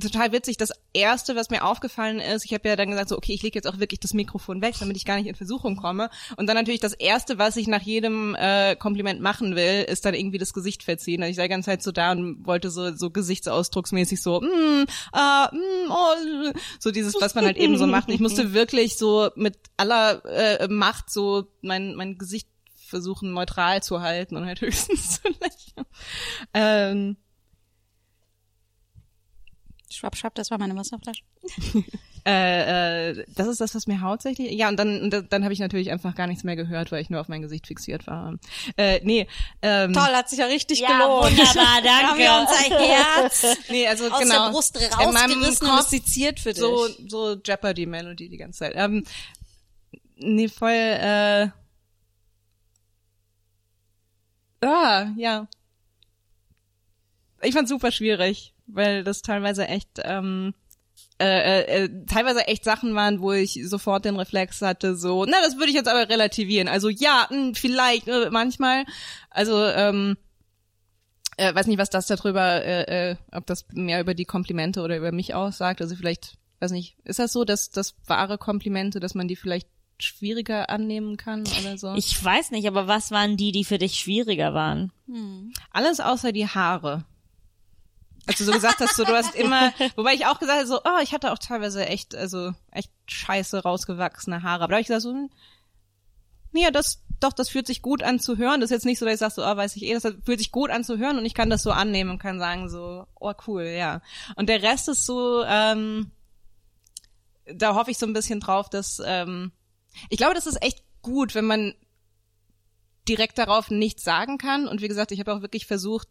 [0.01, 0.57] total witzig.
[0.57, 3.57] Das erste, was mir aufgefallen ist, ich habe ja dann gesagt, so, okay, ich lege
[3.57, 6.11] jetzt auch wirklich das Mikrofon weg, damit ich gar nicht in Versuchung komme.
[6.37, 10.15] Und dann natürlich das erste, was ich nach jedem äh, Kompliment machen will, ist dann
[10.15, 11.23] irgendwie das Gesicht verziehen.
[11.23, 14.85] Also ich sei die ganze Zeit so da und wollte so, so gesichtsausdrucksmäßig so, mm,
[15.15, 18.09] äh, mm, oh, so dieses, was man halt eben so macht.
[18.09, 23.83] Und ich musste wirklich so mit aller äh, Macht so mein, mein Gesicht versuchen neutral
[23.83, 25.87] zu halten und halt höchstens zu lächeln.
[26.55, 27.17] Ähm,
[29.97, 31.23] Schwapp, schwapp, das war meine Wasserflasche.
[32.29, 34.51] Äh, äh, das ist das, was mir hauptsächlich.
[34.51, 37.09] Ja, und dann, und dann, habe ich natürlich einfach gar nichts mehr gehört, weil ich
[37.09, 38.35] nur auf mein Gesicht fixiert war.
[38.77, 39.29] Äh, nee,
[39.63, 41.39] ähm, Toll, hat sich ja richtig Ja, gelohnt.
[41.39, 42.53] wunderbar, Da haben wir danke.
[42.53, 44.47] unser Herz nee, also aus genau.
[44.47, 46.59] der Brust In meinem rausgerissen und seziert für dich.
[46.59, 48.73] so so Jeopardy Melody die ganze Zeit.
[48.75, 49.05] Ähm,
[50.17, 50.71] nee, voll.
[50.73, 51.47] Äh,
[54.63, 55.47] ah, ja.
[57.47, 60.55] Ich fand's super schwierig, weil das teilweise echt ähm,
[61.19, 65.39] äh, äh, äh, teilweise echt Sachen waren, wo ich sofort den Reflex hatte, so, na,
[65.43, 66.69] das würde ich jetzt aber relativieren.
[66.69, 68.85] Also ja, mh, vielleicht, äh, manchmal.
[69.31, 70.19] Also, ähm,
[71.39, 74.97] äh, weiß nicht, was das darüber, äh, äh, ob das mehr über die Komplimente oder
[74.97, 75.81] über mich aussagt.
[75.81, 79.69] Also vielleicht, weiß nicht, ist das so, dass das wahre Komplimente, dass man die vielleicht
[79.99, 81.95] schwieriger annehmen kann oder so?
[81.95, 84.93] Ich weiß nicht, aber was waren die, die für dich schwieriger waren?
[85.71, 87.07] Alles außer die Haare.
[88.27, 90.81] Als du so gesagt hast, so, du hast immer, wobei ich auch gesagt habe, so,
[90.85, 94.65] oh, ich hatte auch teilweise echt, also echt scheiße rausgewachsene Haare.
[94.65, 95.31] Aber da habe ich gesagt, so, hm,
[96.53, 98.61] nee, ja, das, doch, das fühlt sich gut an zu hören.
[98.61, 100.39] Das ist jetzt nicht so, dass ich sage, so, oh, weiß ich eh, das fühlt
[100.39, 103.07] sich gut an zu hören und ich kann das so annehmen und kann sagen, so,
[103.15, 104.03] oh, cool, ja.
[104.35, 106.11] Und der Rest ist so, ähm,
[107.47, 109.53] da hoffe ich so ein bisschen drauf, dass, ähm,
[110.11, 111.75] ich glaube, das ist echt gut, wenn man
[113.09, 114.67] direkt darauf nichts sagen kann.
[114.67, 116.09] Und wie gesagt, ich habe auch wirklich versucht,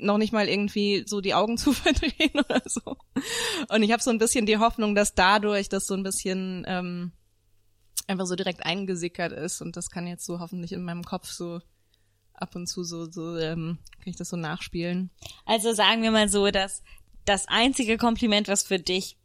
[0.00, 2.96] noch nicht mal irgendwie so die Augen zu verdrehen oder so.
[3.68, 7.12] Und ich habe so ein bisschen die Hoffnung, dass dadurch das so ein bisschen ähm,
[8.06, 9.60] einfach so direkt eingesickert ist.
[9.60, 11.60] Und das kann jetzt so hoffentlich in meinem Kopf so
[12.34, 15.10] ab und zu so, so ähm, kann ich das so nachspielen.
[15.44, 16.82] Also sagen wir mal so, dass
[17.24, 19.18] das einzige Kompliment, was für dich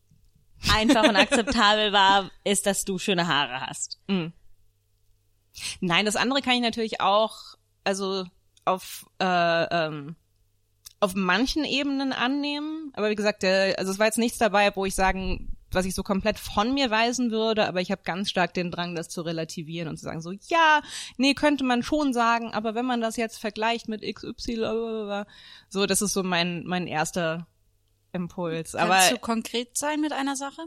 [0.71, 3.99] einfach und akzeptabel war, ist, dass du schöne Haare hast.
[5.79, 7.37] Nein, das andere kann ich natürlich auch,
[7.83, 8.25] also
[8.65, 10.15] auf äh, ähm,
[11.03, 12.91] auf manchen Ebenen annehmen.
[12.93, 15.95] Aber wie gesagt, der, also es war jetzt nichts dabei, wo ich sagen, was ich
[15.95, 19.21] so komplett von mir weisen würde, aber ich habe ganz stark den Drang, das zu
[19.21, 20.81] relativieren und zu sagen, so, ja,
[21.17, 25.27] nee, könnte man schon sagen, aber wenn man das jetzt vergleicht mit XY, blablabla,
[25.69, 27.47] so, das ist so mein, mein erster
[28.13, 28.75] Impuls.
[28.75, 30.61] Aber Kannst du konkret sein mit einer Sache?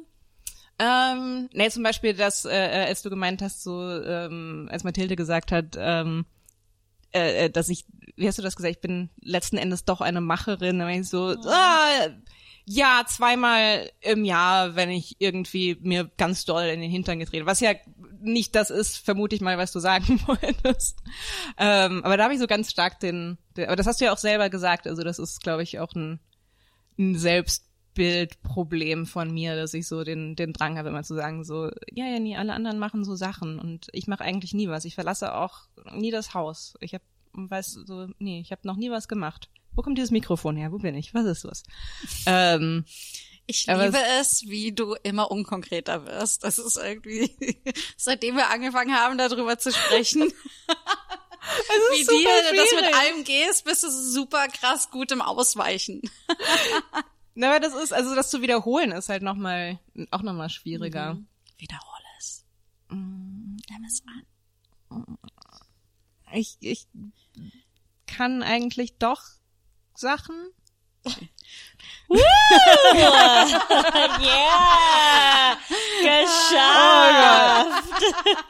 [0.79, 5.16] ähm, nee, zum Beispiel, dass, äh, äh, als du gemeint hast, so, ähm, als Mathilde
[5.16, 6.27] gesagt hat, ähm,
[7.16, 10.20] äh, äh, dass ich, wie hast du das gesagt, ich bin letzten Endes doch eine
[10.20, 12.09] Macherin, dann ich so, ah,
[12.68, 17.61] ja, zweimal im Jahr, wenn ich irgendwie mir ganz doll in den Hintern getreten, was
[17.61, 17.72] ja
[18.20, 20.98] nicht das ist, vermute ich mal, was du sagen wolltest.
[21.59, 24.12] Ähm, aber da habe ich so ganz stark den, den, aber das hast du ja
[24.12, 26.18] auch selber gesagt, also das ist, glaube ich, auch ein,
[26.98, 27.16] ein
[27.97, 32.07] Selbstbildproblem von mir, dass ich so den, den Drang habe, immer zu sagen, so, ja,
[32.07, 34.85] ja, nie, alle anderen machen so Sachen und ich mache eigentlich nie was.
[34.85, 36.75] Ich verlasse auch nie das Haus.
[36.81, 39.49] Ich habe, weiß so, nee, ich habe noch nie was gemacht.
[39.75, 40.73] Wo kommt dieses Mikrofon her?
[40.73, 41.13] Wo bin ich?
[41.15, 41.63] Was ist das?
[42.27, 42.85] ähm,
[43.47, 46.45] Ich liebe es, wie du immer unkonkreter wirst.
[46.45, 47.31] Das ist irgendwie,
[47.97, 50.23] seitdem wir angefangen haben, darüber zu sprechen,
[51.93, 52.95] wie super dir das mit schwierig.
[52.97, 56.01] allem gehst, bist du super krass gut im Ausweichen.
[57.37, 59.79] na, aber das ist, also das zu wiederholen ist halt noch mal,
[60.11, 61.18] auch nochmal schwieriger.
[61.59, 62.44] Wiederhole es.
[62.90, 64.22] Nimm es an.
[66.33, 66.87] Ich, ich
[68.07, 69.22] kann eigentlich doch
[69.94, 70.35] Sachen.
[72.09, 72.18] Yeah!
[76.03, 78.05] Geschafft!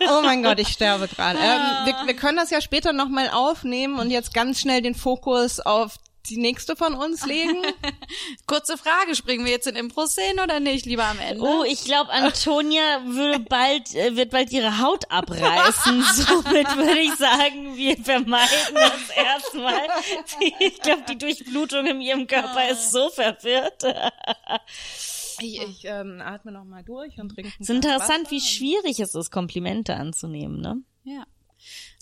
[0.08, 1.38] Oh mein Gott, ich sterbe gerade.
[1.38, 5.58] Ähm, wir, wir können das ja später nochmal aufnehmen und jetzt ganz schnell den Fokus
[5.60, 5.96] auf
[6.26, 7.62] die nächste von uns legen.
[8.46, 11.42] Kurze Frage, springen wir jetzt in Impro-Szenen oder nicht, lieber am Ende?
[11.42, 16.02] Oh, ich glaube, Antonia würde bald, äh, wird bald ihre Haut abreißen.
[16.14, 19.86] Somit würde ich sagen, wir vermeiden das erstmal.
[20.60, 23.84] Ich glaube, die Durchblutung in ihrem Körper ist so verwirrt.
[25.40, 27.52] Ich, ich ähm, atme nochmal durch und trinke.
[27.60, 30.82] Es ist interessant, wie schwierig es ist, Komplimente anzunehmen, ne?
[31.04, 31.24] ja.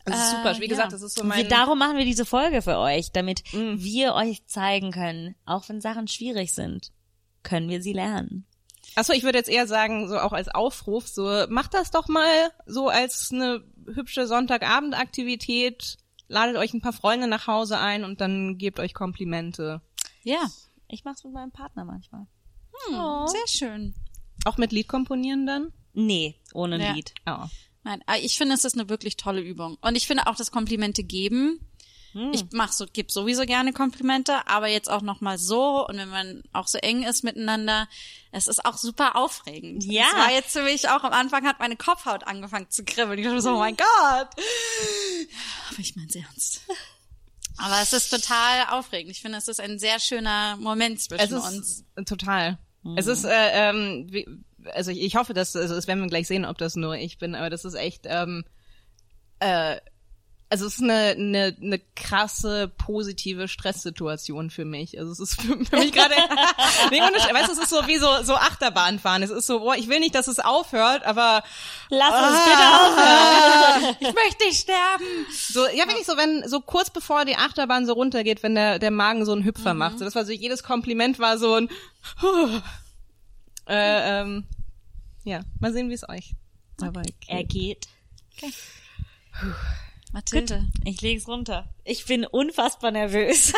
[0.05, 0.59] Das ist super.
[0.61, 0.99] Wie Äh, gesagt, ja.
[0.99, 1.49] das ist so Und wir, mein.
[1.49, 6.09] darum machen wir diese Folge für euch, damit wir euch zeigen können, auch wenn Sachen
[6.09, 6.93] schwierig sind,
[7.43, 8.47] können wir sie lernen.
[8.97, 12.51] Achso, ich würde jetzt eher sagen, so auch als Aufruf, so macht das doch mal
[12.67, 15.97] so als eine hübsche Sonntagabendaktivität.
[16.29, 19.83] Ladet euch ein paar Freunde nach Hause ein und dann gebt euch Komplimente.
[20.23, 20.47] Ja.
[20.89, 22.27] Ich mach's mit meinem Partner manchmal.
[22.89, 23.95] Hm, Sehr schön.
[24.45, 25.73] Auch mit Lied komponieren dann?
[25.93, 26.93] Nee, ohne Ja.
[26.93, 27.15] Lied.
[27.27, 27.45] Oh.
[27.85, 29.77] Nein, aber ich finde, es ist eine wirklich tolle Übung.
[29.81, 31.61] Und ich finde auch das Komplimente geben.
[32.33, 36.11] Ich mach so, geb sowieso gerne Komplimente, aber jetzt auch noch mal so und wenn
[36.11, 37.89] man auch so eng ist miteinander,
[38.31, 39.83] es ist auch super aufregend.
[39.83, 40.05] Ja.
[40.13, 43.19] Es war jetzt für mich auch am Anfang hat meine Kopfhaut angefangen zu kribbeln.
[43.19, 44.29] Ich dachte so, oh mein Gott.
[45.71, 46.63] Aber ich mein's ernst.
[47.57, 49.11] Aber es ist total aufregend.
[49.11, 51.85] Ich finde, es ist ein sehr schöner Moment Es zwischen ist uns.
[52.07, 52.59] total.
[52.97, 53.31] Es ist, äh,
[53.71, 54.25] ähm, wie,
[54.73, 57.19] also ich, ich hoffe, dass, also das werden wir gleich sehen, ob das nur ich
[57.19, 58.45] bin, aber das ist echt, ähm,
[59.41, 59.77] äh,
[60.51, 64.99] also es ist eine, eine, eine krasse positive Stresssituation für mich.
[64.99, 66.15] Also es ist für, für mich gerade,
[66.91, 69.25] nee, weißt du, es ist so wie so, so Achterbahnfahren.
[69.25, 71.43] Es ist so, boah, ich will nicht, dass es aufhört, aber
[71.89, 73.97] Lass uns bitte aufhören.
[74.01, 75.05] Ich möchte nicht sterben.
[75.33, 78.91] so, ja, wirklich so, wenn, so kurz bevor die Achterbahn so runtergeht, wenn der, der
[78.91, 79.99] Magen so einen Hüpfer macht.
[79.99, 81.69] So, das war so, jedes Kompliment war so ein,
[83.67, 84.45] äh, ähm,
[85.25, 86.35] ja, mal sehen, wie es euch
[86.77, 87.29] dabei geht.
[87.29, 87.89] Er geht.
[90.15, 90.65] Mathilde.
[90.85, 91.69] Ich leg's runter.
[91.83, 93.53] Ich bin unfassbar nervös.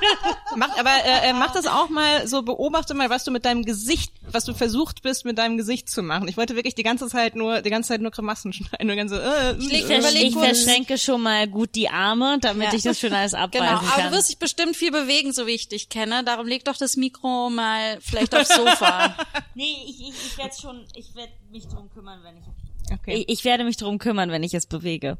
[0.56, 3.64] Macht, aber äh, äh, mach das auch mal so, beobachte mal, was du mit deinem
[3.64, 6.28] Gesicht, was du versucht bist, mit deinem Gesicht zu machen.
[6.28, 9.10] Ich wollte wirklich die ganze Zeit nur, die ganze Zeit nur Grimassen schneiden, nur ganz
[9.10, 12.74] so, äh, leg äh, ich verschränke schon mal gut die Arme, damit Ja.
[12.74, 14.10] ich das schön alles abweisen Genau, aber kann.
[14.12, 16.24] du wirst dich bestimmt viel bewegen, so wie ich dich kenne.
[16.24, 19.16] Darum leg doch das Mikro mal vielleicht aufs Sofa.
[19.54, 22.44] nee, ich, ich, ich werde schon, ich werde mich drum kümmern, wenn ich,
[22.92, 23.14] Okay.
[23.14, 25.16] ich, ich werde mich drum kümmern, wenn ich es bewege.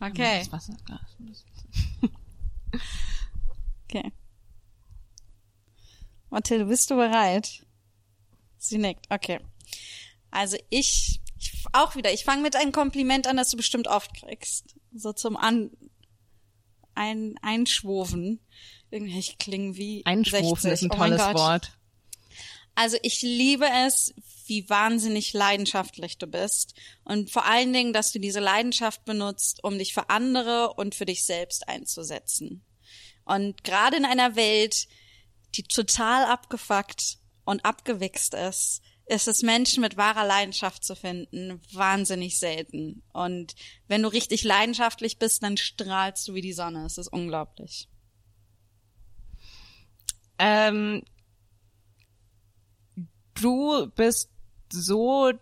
[0.00, 0.40] Okay.
[0.40, 1.00] Das Wasserglas.
[3.86, 4.12] Okay.
[6.30, 7.64] Mathilde, bist du bereit?
[8.58, 9.06] Sie nickt.
[9.08, 9.38] Okay.
[10.32, 14.12] Also ich, ich auch wieder, ich fange mit einem Kompliment an, das du bestimmt oft
[14.14, 14.74] kriegst.
[14.92, 15.70] So zum an
[16.96, 18.40] ein Einschwoven.
[18.90, 20.72] Irgendwie ich klinge wie Einschwofen 60.
[20.72, 21.34] ist ein Oh tolles Gott.
[21.34, 21.78] Wort.
[22.74, 24.14] Also ich liebe es,
[24.46, 26.74] wie wahnsinnig leidenschaftlich du bist.
[27.04, 31.06] Und vor allen Dingen, dass du diese Leidenschaft benutzt, um dich für andere und für
[31.06, 32.64] dich selbst einzusetzen.
[33.24, 34.88] Und gerade in einer Welt,
[35.54, 42.38] die total abgefuckt und abgewichst ist, ist es Menschen mit wahrer Leidenschaft zu finden wahnsinnig
[42.38, 43.02] selten.
[43.12, 43.54] Und
[43.86, 46.86] wenn du richtig leidenschaftlich bist, dann strahlst du wie die Sonne.
[46.86, 47.88] Es ist unglaublich.
[50.38, 51.02] Ähm,
[53.34, 54.30] du bist
[54.72, 55.32] so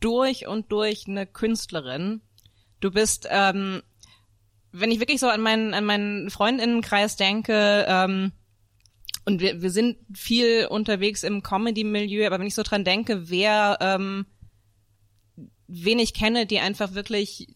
[0.00, 2.22] durch und durch eine Künstlerin.
[2.80, 3.82] Du bist, ähm,
[4.72, 8.32] wenn ich wirklich so an meinen, an meinen Freundinnenkreis denke, ähm,
[9.26, 13.76] und wir, wir sind viel unterwegs im Comedy-Milieu, aber wenn ich so dran denke, wer,
[13.80, 14.26] ähm,
[15.66, 17.48] wen ich kenne, die einfach wirklich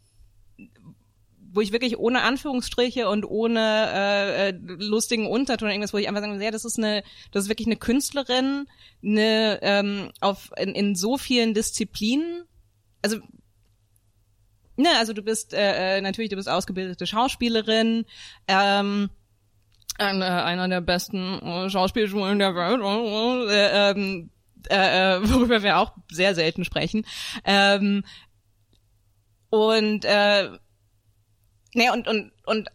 [1.54, 3.60] wo ich wirklich ohne Anführungsstriche und ohne
[3.94, 7.48] äh, äh, lustigen Unterton irgendwas, wo ich einfach sagen, ja, das ist eine, das ist
[7.48, 8.66] wirklich eine Künstlerin,
[9.02, 12.44] eine ähm, auf in, in so vielen Disziplinen.
[13.02, 13.18] Also
[14.76, 18.04] ne, also du bist äh, äh, natürlich, du bist ausgebildete Schauspielerin.
[18.48, 19.10] Ähm,
[19.96, 22.80] eine, einer der besten äh, Schauspielschulen der Welt,
[23.48, 24.30] äh, ähm,
[24.68, 27.06] äh, äh, worüber wir auch sehr selten sprechen.
[27.44, 28.04] Ähm,
[29.50, 30.50] und äh,
[31.74, 32.68] Nee, und, und, und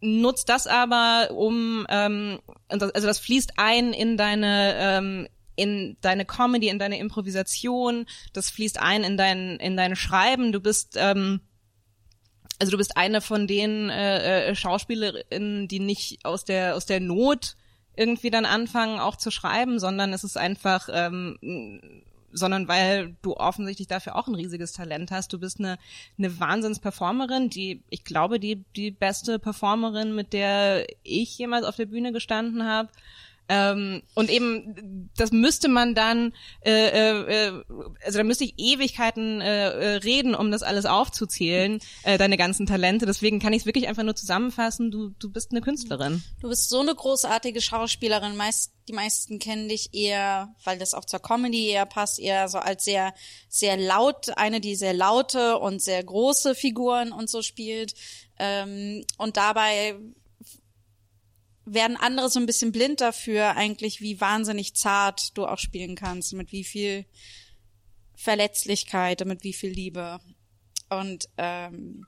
[0.00, 2.38] nutzt das aber, um, ähm,
[2.68, 8.80] also das fließt ein in deine, ähm, in deine Comedy, in deine Improvisation, das fließt
[8.80, 10.52] ein in dein, in dein Schreiben.
[10.52, 11.40] Du bist, ähm,
[12.58, 17.00] also du bist eine von den äh, äh, Schauspielerinnen, die nicht aus der, aus der
[17.00, 17.56] Not
[17.96, 21.38] irgendwie dann anfangen auch zu schreiben, sondern es ist einfach, ähm,
[22.34, 25.32] sondern weil du offensichtlich dafür auch ein riesiges Talent hast.
[25.32, 25.78] Du bist eine,
[26.18, 31.86] eine Wahnsinns-Performerin, die, ich glaube, die, die beste Performerin, mit der ich jemals auf der
[31.86, 32.90] Bühne gestanden habe.
[33.48, 36.32] Ähm, und eben, das müsste man dann,
[36.64, 37.64] äh, äh, äh,
[38.02, 42.64] also da müsste ich Ewigkeiten äh, äh, reden, um das alles aufzuzählen, äh, deine ganzen
[42.64, 43.04] Talente.
[43.04, 46.22] Deswegen kann ich es wirklich einfach nur zusammenfassen, du, du bist eine Künstlerin.
[46.40, 48.36] Du bist so eine großartige Schauspielerin.
[48.36, 52.58] Meist, die meisten kennen dich eher, weil das auch zur Comedy eher passt, eher so
[52.58, 53.12] als sehr,
[53.48, 57.94] sehr laut, eine, die sehr laute und sehr große Figuren und so spielt.
[58.38, 59.96] Ähm, und dabei
[61.64, 66.32] werden andere so ein bisschen blind dafür, eigentlich, wie wahnsinnig zart du auch spielen kannst,
[66.34, 67.06] mit wie viel
[68.14, 70.20] Verletzlichkeit und mit wie viel Liebe.
[70.90, 72.06] Und, ähm,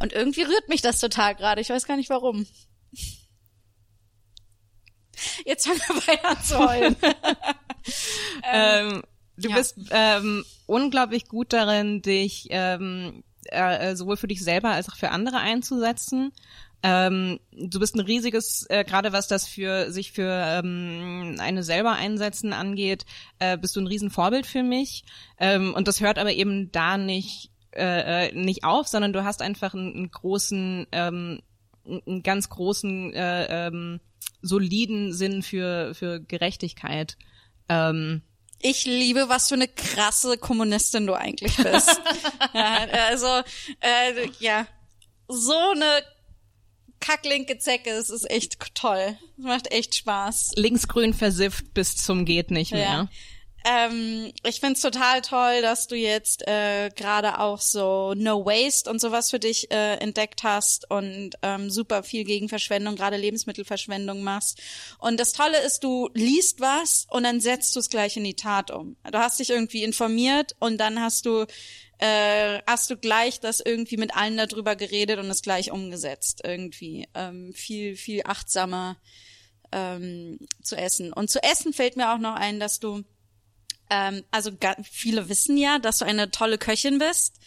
[0.00, 1.60] und irgendwie rührt mich das total gerade.
[1.60, 2.46] Ich weiß gar nicht warum.
[5.44, 6.96] Jetzt fangen wir beide an zu heulen.
[8.42, 9.02] Ähm,
[9.36, 9.56] du ja.
[9.56, 14.96] bist ähm, unglaublich gut darin, dich ähm, äh, äh, sowohl für dich selber als auch
[14.96, 16.32] für andere einzusetzen.
[16.88, 21.94] Ähm, du bist ein riesiges, äh, gerade was das für sich für ähm, eine selber
[21.94, 23.04] einsetzen angeht,
[23.40, 25.02] äh, bist du ein Riesenvorbild für mich.
[25.40, 29.42] Ähm, und das hört aber eben da nicht äh, äh, nicht auf, sondern du hast
[29.42, 31.40] einfach einen, einen großen, ähm,
[31.84, 34.00] einen ganz großen, äh, ähm,
[34.40, 37.16] soliden Sinn für für Gerechtigkeit.
[37.68, 38.22] Ähm,
[38.60, 42.00] Ich liebe, was für eine krasse Kommunistin du eigentlich bist.
[42.54, 43.26] ja, also,
[43.80, 44.68] äh, ja,
[45.28, 46.02] so eine
[47.00, 47.90] kacklinke Zecke.
[47.90, 49.18] Es ist echt toll.
[49.38, 50.52] Es macht echt Spaß.
[50.56, 52.82] Linksgrün versifft bis zum geht nicht mehr.
[52.82, 53.08] Ja.
[53.68, 59.00] Ähm, ich find's total toll, dass du jetzt äh, gerade auch so No Waste und
[59.00, 64.62] sowas für dich äh, entdeckt hast und ähm, super viel gegen Verschwendung, gerade Lebensmittelverschwendung machst.
[64.98, 68.36] Und das Tolle ist, du liest was und dann setzt du es gleich in die
[68.36, 68.96] Tat um.
[69.02, 71.44] Du hast dich irgendwie informiert und dann hast du
[71.98, 77.08] äh, hast du gleich das irgendwie mit allen darüber geredet und es gleich umgesetzt irgendwie
[77.14, 78.96] ähm, viel viel achtsamer
[79.72, 81.12] ähm, zu essen.
[81.12, 83.04] Und zu essen fällt mir auch noch ein, dass du
[83.90, 84.50] ähm, also
[84.82, 87.38] viele wissen ja, dass du eine tolle Köchin bist.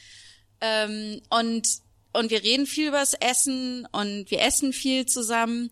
[0.62, 1.68] Ähm, und,
[2.14, 5.70] und wir reden viel über das Essen und wir essen viel zusammen.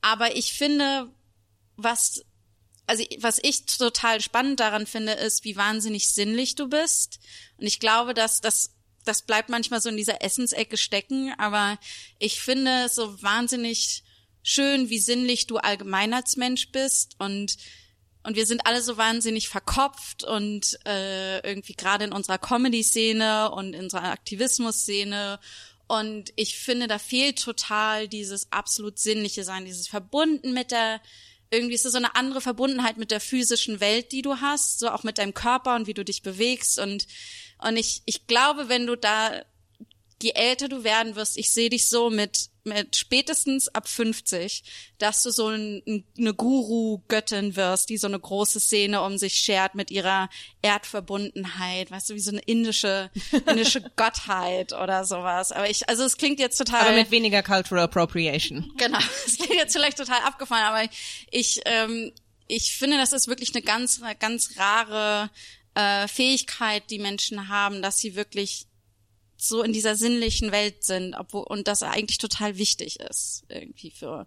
[0.00, 1.08] Aber ich finde,
[1.76, 2.24] was,
[2.86, 7.18] also was ich total spannend daran finde, ist, wie wahnsinnig sinnlich du bist.
[7.58, 8.72] Und ich glaube, dass das
[9.06, 11.78] das bleibt manchmal so in dieser Essensecke stecken, aber
[12.18, 14.02] ich finde es so wahnsinnig
[14.42, 17.56] schön, wie sinnlich du allgemein als Mensch bist und
[18.22, 23.72] und wir sind alle so wahnsinnig verkopft und äh, irgendwie gerade in unserer Comedy-Szene und
[23.72, 25.38] in unserer Aktivismus-Szene.
[25.86, 31.00] Und ich finde, da fehlt total dieses absolut sinnliche Sein, dieses verbunden mit der,
[31.50, 34.90] irgendwie ist es so eine andere Verbundenheit mit der physischen Welt, die du hast, so
[34.90, 36.78] auch mit deinem Körper und wie du dich bewegst.
[36.78, 37.06] Und,
[37.58, 39.42] und ich, ich glaube, wenn du da,
[40.22, 44.62] je älter du werden wirst, ich sehe dich so mit, mit spätestens ab 50,
[44.98, 49.74] dass du so ein, eine Guru-Göttin wirst, die so eine große Szene um sich schert
[49.74, 50.28] mit ihrer
[50.62, 53.10] Erdverbundenheit, weißt du, wie so eine indische,
[53.46, 55.52] indische Gottheit oder sowas.
[55.52, 56.80] Aber ich, also es klingt jetzt total.
[56.82, 58.72] Aber mit weniger Cultural Appropriation.
[58.76, 60.90] Genau, es klingt jetzt vielleicht total abgefahren, aber
[61.30, 62.12] ich, ähm,
[62.48, 65.30] ich finde, das ist wirklich eine ganz, ganz rare
[65.74, 68.66] äh, Fähigkeit, die Menschen haben, dass sie wirklich
[69.36, 74.26] so in dieser sinnlichen Welt sind, obwohl und das eigentlich total wichtig ist irgendwie für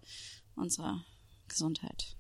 [0.55, 1.03] unsere
[1.47, 2.15] Gesundheit.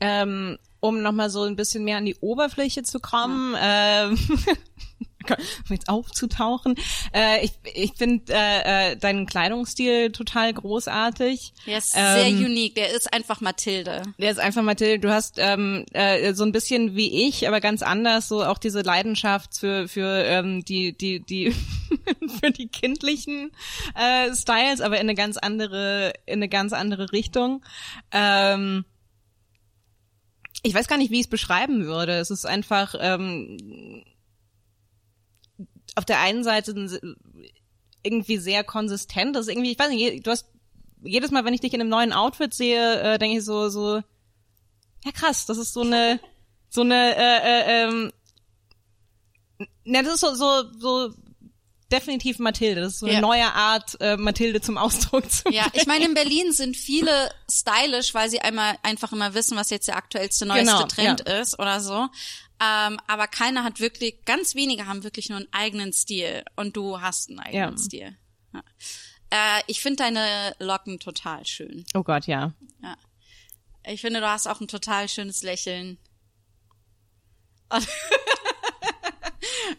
[0.00, 4.18] Ähm, um nochmal so ein bisschen mehr an die Oberfläche zu kommen, ähm,
[5.68, 6.74] um jetzt aufzutauchen.
[7.12, 11.52] Äh, ich ich finde äh, äh, deinen Kleidungsstil total großartig.
[11.66, 14.02] Der ist Ähm, sehr unique, der ist einfach Mathilde.
[14.18, 17.82] Der ist einfach Mathilde, du hast ähm, äh, so ein bisschen wie ich, aber ganz
[17.82, 21.54] anders, so auch diese Leidenschaft für für ähm, die die die
[22.40, 23.50] für die kindlichen
[23.94, 27.64] äh, Styles, aber in eine ganz andere in eine ganz andere Richtung.
[28.12, 28.84] Ähm,
[30.62, 32.14] ich weiß gar nicht, wie ich es beschreiben würde.
[32.14, 34.02] Es ist einfach ähm,
[35.94, 36.74] auf der einen Seite
[38.02, 39.34] irgendwie sehr konsistent.
[39.36, 40.46] Das ist irgendwie, ich weiß nicht, du hast
[41.02, 43.96] jedes Mal, wenn ich dich in einem neuen Outfit sehe, äh, denke ich so, so,
[45.04, 46.18] ja krass, das ist so eine,
[46.70, 48.12] so eine, äh, äh, ähm,
[49.84, 51.14] na, das ist so, so, so
[51.92, 52.80] definitiv Mathilde.
[52.80, 53.20] Das ist so eine Ja.
[53.20, 58.14] neue Art, äh, Mathilde zum Ausdruck zu Ja, ich meine, in Berlin sind viele stylisch,
[58.14, 61.40] weil sie einmal einfach immer wissen, was jetzt der aktuellste, neueste Genau, Trend ja.
[61.40, 62.08] ist oder so.
[62.60, 66.44] Ähm, aber keiner hat wirklich, ganz wenige haben wirklich nur einen eigenen Stil.
[66.56, 67.82] Und du hast einen eigenen Ja.
[67.82, 68.16] Stil.
[68.52, 68.62] Ja.
[69.30, 71.84] Äh, ich finde deine Locken total schön.
[71.94, 72.52] Oh Gott, ja.
[72.82, 72.96] Ja.
[73.86, 75.98] Ich finde, du hast auch ein total schönes Lächeln.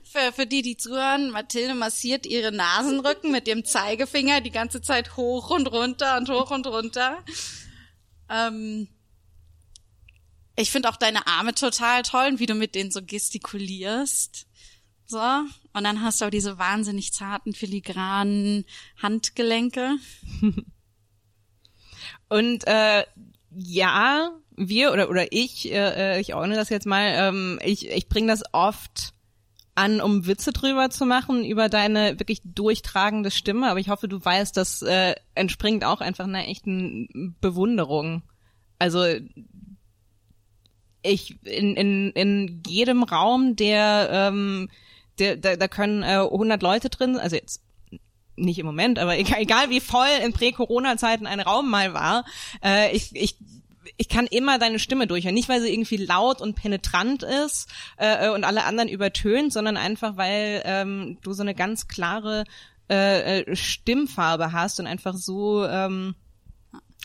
[0.03, 5.17] Für, für die, die zuhören, Mathilde massiert ihre Nasenrücken mit dem Zeigefinger die ganze Zeit
[5.17, 7.21] hoch und runter und hoch und runter.
[8.29, 8.87] Ähm,
[10.55, 14.47] ich finde auch deine Arme total toll und wie du mit denen so gestikulierst.
[15.05, 15.19] So.
[15.19, 18.65] Und dann hast du auch diese wahnsinnig zarten, filigranen
[19.01, 19.97] Handgelenke.
[22.27, 23.03] Und äh,
[23.51, 28.09] ja, wir oder oder ich, äh, äh, ich ordne das jetzt mal, ähm, ich, ich
[28.09, 29.13] bringe das oft
[29.75, 34.23] an, um Witze drüber zu machen, über deine wirklich durchtragende Stimme, aber ich hoffe, du
[34.23, 38.23] weißt, das äh, entspringt auch einfach einer echten Bewunderung.
[38.79, 39.05] Also
[41.05, 44.69] ich in, in, in jedem Raum, der, ähm,
[45.19, 47.61] der da, da können äh, 100 Leute drin, also jetzt
[48.35, 52.25] nicht im Moment, aber egal, egal wie voll in Prä-Corona-Zeiten ein Raum mal war,
[52.63, 53.37] äh, ich, ich,
[53.97, 55.35] ich kann immer deine Stimme durchhören.
[55.35, 60.17] Nicht, weil sie irgendwie laut und penetrant ist äh, und alle anderen übertönt, sondern einfach,
[60.17, 62.43] weil ähm, du so eine ganz klare
[62.89, 66.15] äh, äh, Stimmfarbe hast und einfach so, ähm,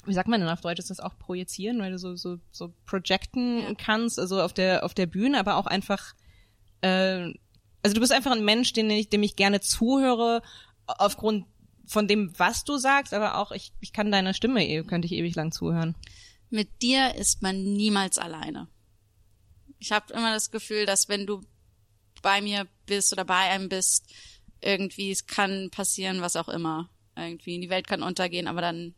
[0.07, 2.73] wie sagt man denn auf Deutsch, ist das auch projizieren, weil du so, so, so
[2.87, 3.75] projecten Ja.
[3.75, 6.15] kannst, also auf der, auf der Bühne, aber auch einfach,
[6.81, 7.33] äh,
[7.83, 10.43] also du bist einfach ein Mensch, den ich, dem ich gerne zuhöre,
[10.87, 11.47] aufgrund
[11.87, 15.13] von dem, was du sagst, aber auch ich, ich kann deiner Stimme, eh- könnte ich
[15.13, 15.95] ewig lang zuhören.
[16.51, 18.69] mit dir ist man niemals alleine.
[19.79, 21.41] Ich habe immer das Gefühl, dass wenn du
[22.23, 24.05] bei mir bist oder bei einem bist,
[24.61, 26.91] irgendwie es kann passieren, was auch immer.
[27.17, 27.59] irgendwie.
[27.61, 28.95] Die Welt kann untergehen, aber dann,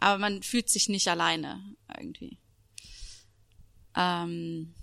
[0.00, 1.62] aber man fühlt sich nicht alleine
[1.96, 2.38] irgendwie.
[3.96, 4.74] Ähm,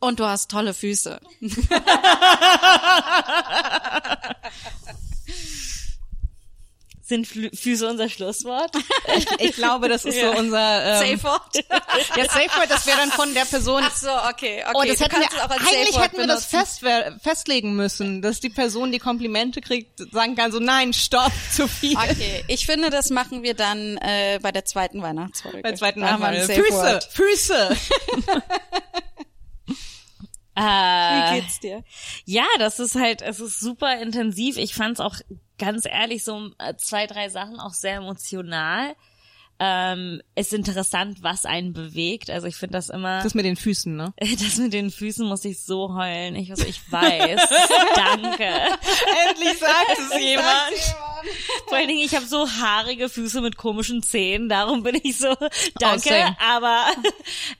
[0.00, 1.20] und du hast tolle Füße.
[7.08, 8.72] Sind Flü Füße unser Schlusswort?
[9.38, 11.64] Ich glaube, das ist so unser ähm, Safe Word.
[12.16, 13.80] Ja, Safe Word, das wäre dann von der Person.
[13.86, 14.72] Ach so, okay, okay.
[14.74, 16.80] Oh, das du hätten wir, eigentlich hätten wir das fest,
[17.22, 21.96] festlegen müssen, dass die Person, die Komplimente kriegt, sagen kann so, nein, stopp, zu viel.
[21.96, 25.62] Okay, ich finde, das machen wir dann äh, bei der zweiten Weihnachtsfolge.
[25.62, 26.40] Bei zweiten ein Mal.
[26.42, 27.04] Safe Füße, Word.
[27.04, 27.76] Füße.
[30.58, 31.84] Äh, Wie geht's dir?
[32.24, 34.56] Ja, das ist halt, es ist super intensiv.
[34.56, 35.16] Ich fand es auch
[35.58, 38.94] ganz ehrlich so äh, zwei, drei Sachen auch sehr emotional.
[39.58, 42.28] Ähm, ist interessant, was einen bewegt.
[42.28, 43.22] Also ich finde das immer.
[43.22, 44.12] Das mit den Füßen, ne?
[44.20, 46.36] Das mit den Füßen muss ich so heulen.
[46.36, 47.40] Ich, also ich weiß.
[47.96, 48.44] Danke.
[48.44, 50.96] Endlich sagt es jemand.
[51.68, 54.50] Vor allen Dingen, ich habe so haarige Füße mit komischen Zähnen.
[54.50, 55.34] Darum bin ich so.
[55.78, 56.10] Danke.
[56.10, 56.36] same.
[56.38, 56.84] aber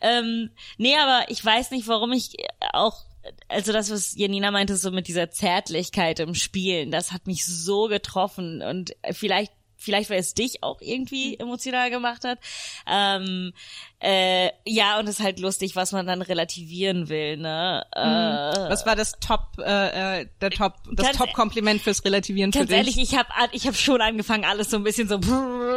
[0.03, 2.36] ähm, nee, aber ich weiß nicht, warum ich
[2.74, 3.05] auch.
[3.48, 7.88] Also das, was Janina meinte, so mit dieser Zärtlichkeit im Spielen, das hat mich so
[7.88, 12.38] getroffen und vielleicht vielleicht weil es dich auch irgendwie emotional gemacht hat.
[12.86, 13.52] Ähm,
[13.99, 17.82] äh, ja, und es ist halt lustig, was man dann relativieren will, ne?
[17.92, 22.68] Äh, Was war das Top, äh, äh, der Top, das Top-Kompliment fürs Relativieren für Ganz
[22.68, 22.76] dich?
[22.76, 25.18] ehrlich, ich habe ich hab schon angefangen, alles so ein bisschen so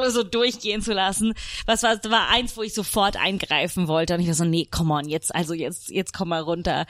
[0.09, 1.34] so durchgehen zu lassen.
[1.65, 4.93] Was war, war eins, wo ich sofort eingreifen wollte und ich war so, nee, come
[4.93, 6.86] on, jetzt, also jetzt, jetzt komm mal runter.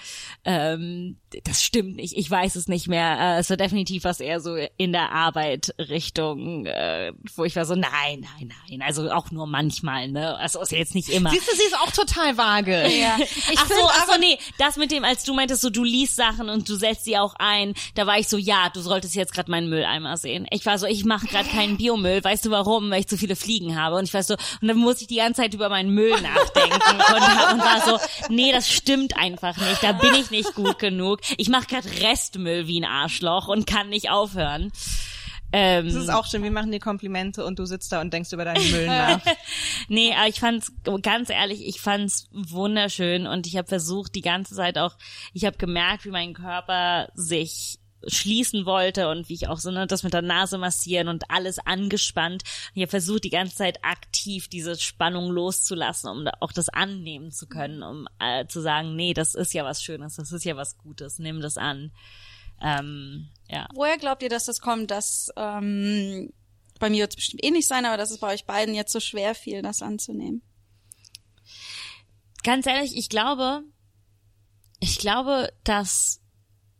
[0.45, 3.17] Ähm, das stimmt nicht, ich weiß es nicht mehr.
[3.19, 7.65] Äh, es war definitiv was eher so in der Arbeit Richtung, äh, wo ich war
[7.65, 10.35] so, nein, nein, nein, also auch nur manchmal, ne?
[10.37, 11.29] Also ist jetzt nicht immer.
[11.31, 12.89] Siehst du, sie ist auch total vage.
[12.99, 13.17] Ja.
[13.55, 16.49] ach so, ach so, nee, das mit dem, als du meintest, so du liest Sachen
[16.49, 19.49] und du setzt sie auch ein, da war ich so, ja, du solltest jetzt gerade
[19.49, 20.45] meinen Mülleimer sehen.
[20.51, 22.91] Ich war so, ich mache gerade keinen Biomüll, weißt du warum?
[22.91, 25.17] Weil ich zu viele Fliegen habe und ich war so, und dann muss ich die
[25.17, 27.99] ganze Zeit über meinen Müll nachdenken und, und war so,
[28.29, 31.19] nee, das stimmt einfach nicht, da bin ich nicht gut genug.
[31.37, 34.71] Ich mache gerade Restmüll wie ein Arschloch und kann nicht aufhören.
[35.51, 38.31] Ähm, Das ist auch schön, wir machen dir Komplimente und du sitzt da und denkst
[38.33, 39.21] über deinen Müll nach.
[39.87, 40.71] Nee, aber ich fand's
[41.01, 44.95] ganz ehrlich, ich fand's wunderschön und ich habe versucht die ganze Zeit auch,
[45.33, 49.85] ich habe gemerkt, wie mein Körper sich schließen wollte und wie ich auch so ne,
[49.85, 52.43] das mit der Nase massieren und alles angespannt.
[52.73, 57.31] Ich habe versucht die ganze Zeit aktiv diese Spannung loszulassen, um da auch das annehmen
[57.31, 60.55] zu können, um äh, zu sagen, nee, das ist ja was Schönes, das ist ja
[60.55, 61.91] was Gutes, nimm das an.
[62.61, 63.67] Ähm, ja.
[63.73, 66.31] Woher glaubt ihr, dass das kommt, dass ähm,
[66.79, 68.93] bei mir wird es bestimmt eh nicht sein, aber dass es bei euch beiden jetzt
[68.93, 70.41] so schwer fiel, das anzunehmen?
[72.43, 73.63] ganz ehrlich, ich glaube,
[74.79, 76.21] ich glaube, dass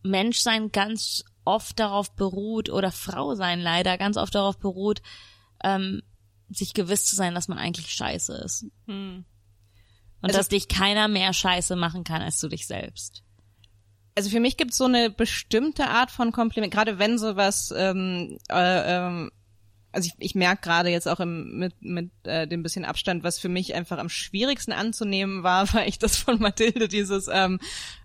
[0.03, 5.01] Menschsein ganz oft darauf beruht oder Frau sein leider ganz oft darauf beruht,
[5.63, 6.01] ähm,
[6.49, 8.65] sich gewiss zu sein, dass man eigentlich scheiße ist.
[10.21, 13.23] Und dass dich keiner mehr scheiße machen kann als du dich selbst.
[14.15, 18.37] Also für mich gibt es so eine bestimmte Art von Kompliment, gerade wenn sowas, ähm,
[18.49, 19.31] äh, ähm,
[19.91, 23.39] also ich, ich merke gerade jetzt auch im, mit, mit äh, dem bisschen Abstand, was
[23.39, 27.59] für mich einfach am schwierigsten anzunehmen war, weil ich das von Mathilde dieses ähm,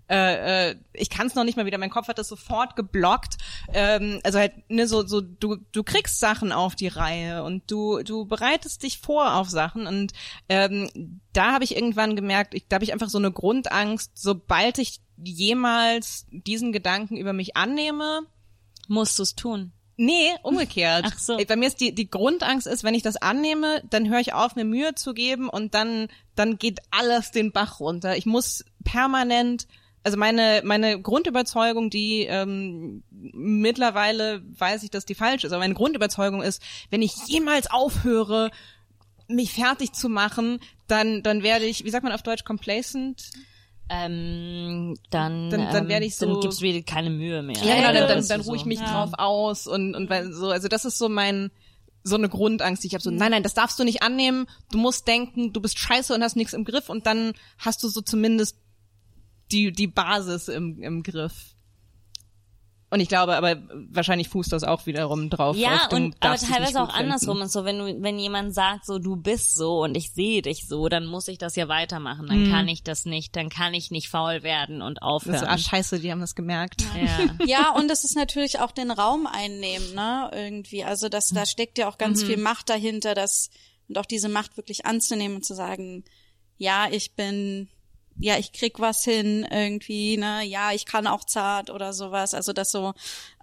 [0.09, 3.36] äh, äh, ich kann es noch nicht mal wieder, mein Kopf hat das sofort geblockt.
[3.72, 8.02] Ähm, also halt, ne, so, so, du, du kriegst Sachen auf die Reihe und du,
[8.02, 10.12] du bereitest dich vor auf Sachen und
[10.48, 14.78] ähm, da habe ich irgendwann gemerkt, ich, da habe ich einfach so eine Grundangst, sobald
[14.78, 18.26] ich jemals diesen Gedanken über mich annehme,
[18.88, 19.72] Musst du es tun.
[19.96, 21.04] Nee, umgekehrt.
[21.06, 21.38] Ach so.
[21.46, 24.56] Bei mir ist die, die Grundangst ist, wenn ich das annehme, dann höre ich auf,
[24.56, 28.16] mir Mühe zu geben und dann, dann geht alles den Bach runter.
[28.16, 29.68] Ich muss permanent,
[30.02, 35.74] also meine, meine Grundüberzeugung, die ähm, mittlerweile weiß ich, dass die falsch ist, aber meine
[35.74, 36.60] Grundüberzeugung ist,
[36.90, 38.50] wenn ich jemals aufhöre,
[39.28, 40.58] mich fertig zu machen,
[40.88, 43.30] dann, dann werde ich, wie sagt man auf Deutsch, complacent?
[43.89, 47.57] Ähm, dann, Dann- dann ähm, werde ich so- dann gibst du dir keine Mühe mehr.
[47.62, 50.68] Ja, genau, dann, dann, dann ruhe ich mich drauf aus und, und weil so, also
[50.68, 51.51] das ist so mein,
[52.03, 53.03] so eine Grundangst, die ich habe.
[53.03, 54.47] So, nein, nein, das darfst du nicht annehmen.
[54.72, 57.89] Du musst denken, du bist scheiße und hast nichts im Griff und dann hast du
[57.89, 58.57] so zumindest
[59.53, 61.53] die, die Basis im, im Griff.
[62.95, 63.57] Und ich glaube, aber
[63.90, 65.57] wahrscheinlich fußt das auch wiederum drauf.
[65.57, 69.01] Ja, auf, und aber teilweise auch andersrum ist so, wenn du, wenn jemand sagt, so
[69.01, 72.28] du bist so und ich sehe dich so, dann muss ich das ja weitermachen.
[72.28, 75.34] Dann kann ich das nicht, dann kann ich nicht faul werden und Das aufhören.
[75.34, 76.84] ist so, ah, scheiße, die haben das gemerkt.
[76.95, 77.34] ja.
[77.47, 80.84] Ja, und es ist natürlich auch den Raum einnehmen, ne, irgendwie.
[80.84, 83.51] Also das, da steckt ja auch ganz viel Macht dahinter, das,
[83.88, 86.05] und auch diese Macht wirklich anzunehmen und zu sagen,
[86.59, 87.68] ja, ich bin,
[88.18, 92.34] ja, ich krieg was hin, irgendwie, ne, ja, ich kann auch zart oder sowas.
[92.34, 92.94] Also das so,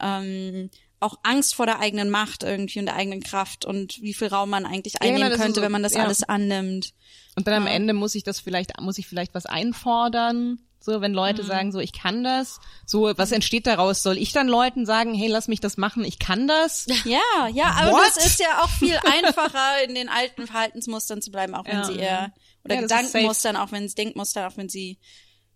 [0.02, 0.70] ähm,
[1.00, 4.52] auch Angst vor der eigenen Macht irgendwie und der eigenen Kraft und wie viel Raum
[4.52, 6.04] man eigentlich Ja, genau, einnehmen ist könnte, so- wenn man das ja.
[6.04, 6.94] alles annimmt.
[7.36, 10.60] Und dann am Ende muss ich das vielleicht, muss ich vielleicht was einfordern.
[10.84, 11.16] So, wenn Mhm.
[11.18, 12.60] Leute sagen, so, ich kann das.
[12.88, 14.02] So, was entsteht daraus?
[14.02, 16.88] Soll ich dann Leuten sagen, hey, lass mich das machen, ich kann das?
[17.06, 18.02] Ja, ja, aber What?
[18.16, 21.84] das ist ja auch viel einfacher, in den alten Verhaltensmustern zu bleiben, auch wenn Ja.
[21.86, 22.34] sie eher,
[22.64, 25.00] oder Ja, Gedankenmustern, auch wenn es Denkmustern, auch wenn sie,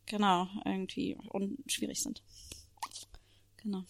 [0.06, 2.22] genau, irgendwie unschwierig sind.
[3.58, 3.84] Genau.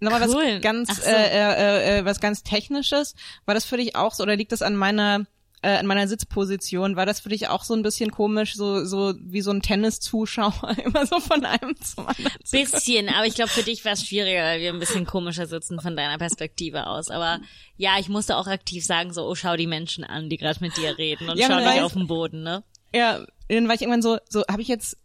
[0.00, 0.56] Nochmal Cool.
[0.56, 1.10] was ganz, so.
[1.10, 3.14] äh, äh, äh, was ganz Technisches.
[3.44, 5.26] War das für dich auch so, oder liegt das an meiner,
[5.64, 6.96] äh, an meiner Sitzposition?
[6.96, 10.76] War das für dich auch so ein bisschen komisch, so, so wie so ein Tenniszuschauer,
[10.84, 14.42] immer so von einem zum anderen Bisschen, aber ich glaube, für dich wäre es schwieriger,
[14.42, 17.10] weil wir ein bisschen komischer sitzen von deiner Perspektive aus.
[17.10, 17.40] Aber
[17.76, 20.76] ja, ich musste auch aktiv sagen, so, oh, schau die Menschen an, die gerade mit
[20.76, 22.62] dir reden und Ja, schau nicht auf den Boden, ne?
[22.94, 24.96] Ja, dann war ich irgendwann so, so habe ich jetzt,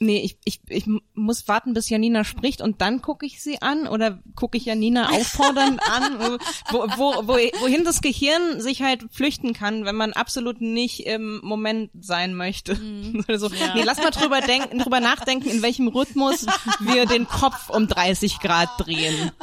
[0.00, 3.86] nee, ich, ich, ich muss warten, bis Janina spricht und dann gucke ich sie an
[3.86, 6.18] oder gucke ich Janina auffordernd an,
[6.70, 11.40] wo, wo, wo, wohin das Gehirn sich halt flüchten kann, wenn man absolut nicht im
[11.44, 12.80] Moment sein möchte.
[13.36, 16.46] So, Nee, lass mal drüber denken, drüber nachdenken, in welchem Rhythmus
[16.80, 19.30] wir den Kopf um 30 Grad drehen.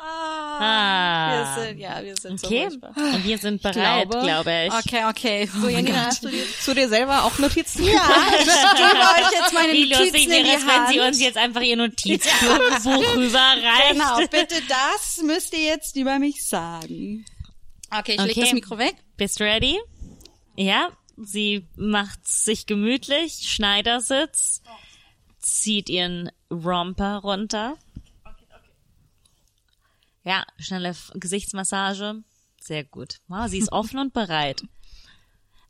[0.00, 1.54] Ah.
[1.56, 2.92] Wir sind, ja, wir sind Okay, so furchtbar.
[3.14, 4.72] und wir sind bereit, glaube- glaube ich.
[4.72, 5.50] Okay, okay.
[5.56, 7.84] Oh So, Janina, hast du dir zu dir selber auch Notizen?
[7.84, 7.92] Ja,
[8.38, 11.36] ich gebe euch jetzt meine Wie lustig Notizen in wäre es, wenn sie uns jetzt
[11.38, 13.92] einfach ihr Notizbuch rüberreicht.
[13.92, 17.24] Genau, bitte das müsst ihr jetzt über mich sagen.
[17.90, 18.40] Okay, ich Okay.
[18.40, 18.94] das Mikro weg.
[19.16, 19.78] Bist du ready?
[20.56, 24.60] Ja, sie macht sich gemütlich, Schneidersitz,
[25.38, 27.76] zieht ihren Romper runter.
[30.28, 32.22] Ja, schnelle Gesichtsmassage.
[32.60, 33.16] Sehr gut.
[33.28, 34.62] Wow, sie ist offen und bereit.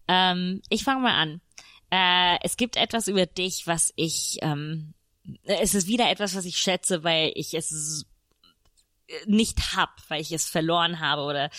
[0.09, 1.41] Ähm, ich fange mal an.
[1.91, 4.95] Äh, es gibt etwas über dich, was ich, ähm,
[5.45, 8.05] es ist wieder etwas, was ich schätze, weil ich es
[9.27, 11.51] nicht hab, weil ich es verloren habe oder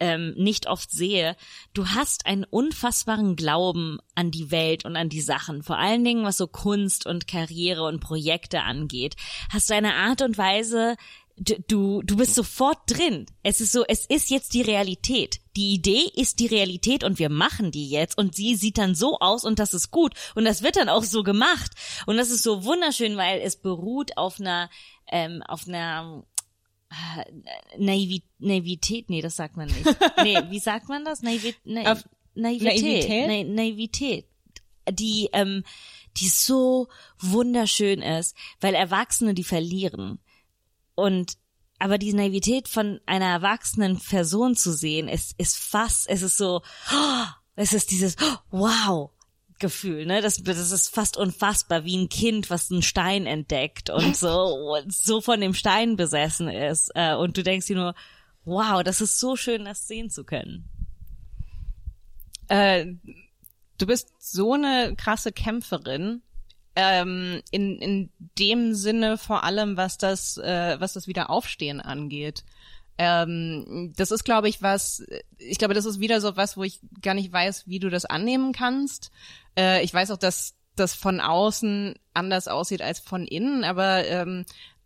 [0.00, 1.36] ähm, nicht oft sehe.
[1.74, 6.24] Du hast einen unfassbaren Glauben an die Welt und an die Sachen, vor allen Dingen
[6.24, 9.16] was so Kunst und Karriere und Projekte angeht.
[9.52, 10.96] Hast du eine Art und Weise,
[11.38, 13.26] du, du, bist sofort drin.
[13.42, 15.40] Es ist so, es ist jetzt die Realität.
[15.56, 19.18] Die Idee ist die Realität und wir machen die jetzt und sie sieht dann so
[19.18, 21.72] aus und das ist gut und das wird dann auch so gemacht
[22.06, 24.70] und das ist so wunderschön, weil es beruht auf einer,
[25.10, 26.24] ähm, auf einer
[27.76, 29.84] Naivi Naivität, nee, das sagt man nicht.
[30.22, 31.22] Nee, wie sagt man das?
[31.22, 32.82] Naivi Na Auf Naivität.
[32.82, 33.26] Naivität?
[33.28, 34.26] Na Naivität.
[34.90, 35.64] Die, ähm,
[36.16, 40.18] die so wunderschön ist, weil Erwachsene die verlieren.
[40.98, 41.34] Und
[41.78, 46.60] aber die Naivität von einer erwachsenen Person zu sehen, ist, ist fast, es ist so,
[46.92, 47.24] oh,
[47.54, 49.10] es ist dieses oh, Wow.
[49.60, 50.20] Gefühl, ne?
[50.20, 55.20] Das, das ist fast unfassbar, wie ein Kind, was einen Stein entdeckt und so, so
[55.20, 56.90] von dem Stein besessen ist.
[56.96, 57.94] Äh, Und du denkst dir nur,
[58.44, 60.68] wow, das ist so schön, das sehen zu können.
[62.48, 62.86] äh,
[63.78, 66.22] du bist so eine krasse Kämpferin.
[66.80, 72.44] Ähm, in, in dem Sinne vor allem, was das, äh, was das Wiederaufstehen angeht.
[72.98, 75.04] Ähm, das ist, glaube ich, was,
[75.38, 78.04] ich glaube, das ist wieder so was, wo ich gar nicht weiß, wie du das
[78.04, 79.10] annehmen kannst.
[79.58, 84.44] Äh, ich weiß auch, dass das von außen anders aussieht als von innen, aber ähm,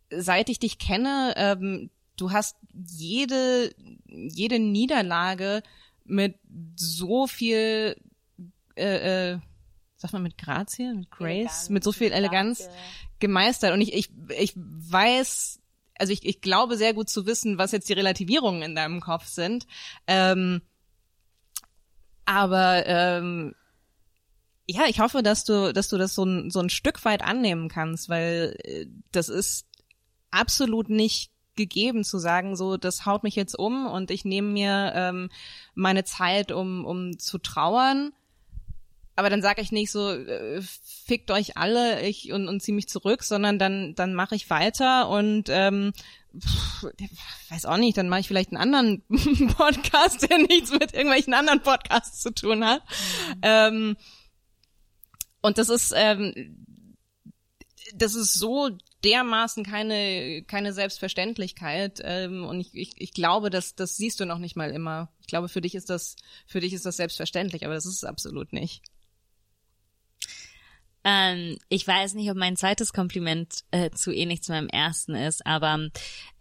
[0.09, 3.75] seit ich dich kenne, ähm, du hast jede,
[4.07, 5.63] jede Niederlage
[6.07, 6.37] mit
[6.75, 7.97] so viel,
[8.77, 9.39] äh, äh,
[10.03, 12.73] sag mal mit Grazie, mit Grace, Eleganz, mit so viel Eleganz Grazie.
[13.21, 13.73] gemeistert.
[13.73, 15.61] Und ich, ich, ich weiß,
[15.99, 19.27] also ich, ich glaube sehr gut zu wissen, was jetzt die Relativierungen in deinem Kopf
[19.27, 19.67] sind.
[20.07, 20.61] Ähm,
[22.25, 23.55] aber ähm,
[24.67, 27.69] ja, ich hoffe, dass du, dass du das so ein, so ein Stück weit annehmen
[27.69, 29.67] kannst, weil äh, das ist
[30.31, 34.93] absolut nicht gegeben zu sagen, so das haut mich jetzt um und ich nehme mir
[34.95, 35.31] ähm,
[35.75, 38.13] meine Zeit, um, um zu trauern.
[39.15, 42.89] Aber dann sage ich nicht so, äh, fickt euch alle ich, und, und zieh mich
[42.89, 45.93] zurück, sondern dann, dann mache ich weiter und ähm,
[46.39, 46.87] pff,
[47.51, 49.03] weiß auch nicht, dann mache ich vielleicht einen anderen
[49.57, 52.83] Podcast, der nichts mit irgendwelchen anderen Podcasts zu tun hat.
[53.43, 53.97] Ähm,
[55.43, 56.57] und das ist, ähm,
[57.95, 58.71] das ist so
[59.05, 62.01] dermaßen keine, keine Selbstverständlichkeit.
[62.03, 65.13] Ähm, und ich, ich, ich glaube, dass das siehst du noch nicht mal immer.
[65.21, 68.05] Ich glaube, für dich ist das, für dich ist das selbstverständlich, aber das ist es
[68.05, 68.83] absolut nicht.
[71.05, 75.45] Ähm, ich weiß nicht, ob mein zweites Kompliment äh, zu ähnlich zu meinem ersten ist,
[75.47, 75.89] aber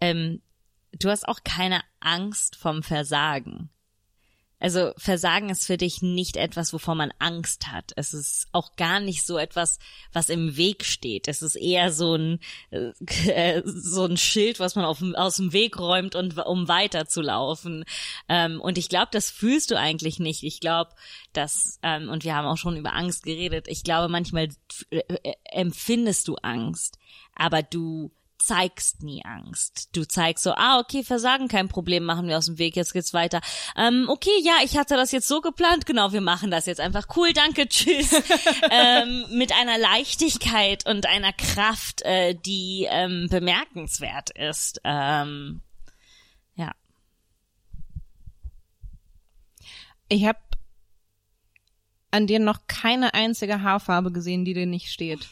[0.00, 0.40] ähm,
[0.92, 3.70] du hast auch keine Angst vom Versagen.
[4.62, 7.90] Also Versagen ist für dich nicht etwas, wovor man Angst hat.
[7.96, 9.80] Es ist auch gar nicht so etwas,
[10.12, 11.26] was im Weg steht.
[11.26, 12.38] Es ist eher so ein
[12.70, 17.84] äh, so ein Schild, was man auf, aus dem Weg räumt und um weiterzulaufen.
[18.28, 20.44] Ähm, und ich glaube, das fühlst du eigentlich nicht.
[20.44, 20.92] Ich glaube,
[21.32, 23.66] dass ähm, und wir haben auch schon über Angst geredet.
[23.66, 24.48] Ich glaube, manchmal
[24.90, 26.98] äh, äh, empfindest du Angst,
[27.34, 28.12] aber du
[28.46, 29.90] zeigst nie Angst.
[29.96, 33.14] Du zeigst so, ah, okay, Versagen, kein Problem, machen wir aus dem Weg, jetzt geht's
[33.14, 33.40] weiter.
[33.76, 37.06] Ähm, okay, ja, ich hatte das jetzt so geplant, genau, wir machen das jetzt einfach.
[37.16, 38.12] Cool, danke, tschüss.
[38.70, 44.80] ähm, mit einer Leichtigkeit und einer Kraft, äh, die ähm, bemerkenswert ist.
[44.84, 45.62] Ähm,
[46.54, 46.72] ja.
[50.08, 50.38] Ich habe
[52.10, 55.28] an dir noch keine einzige Haarfarbe gesehen, die dir nicht steht.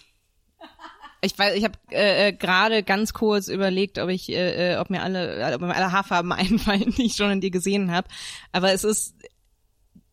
[1.22, 4.88] Ich weiß, ich habe äh, äh, gerade ganz kurz überlegt, ob ich, äh, äh ob
[4.88, 8.08] mir alle, ob mir alle Haarfarben einfallen, die ich schon in dir gesehen habe.
[8.52, 9.14] Aber es ist,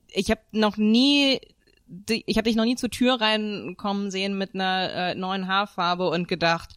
[0.10, 1.40] ich habe noch nie,
[2.08, 6.28] ich habe dich noch nie zur Tür reinkommen sehen mit einer äh, neuen Haarfarbe und
[6.28, 6.76] gedacht,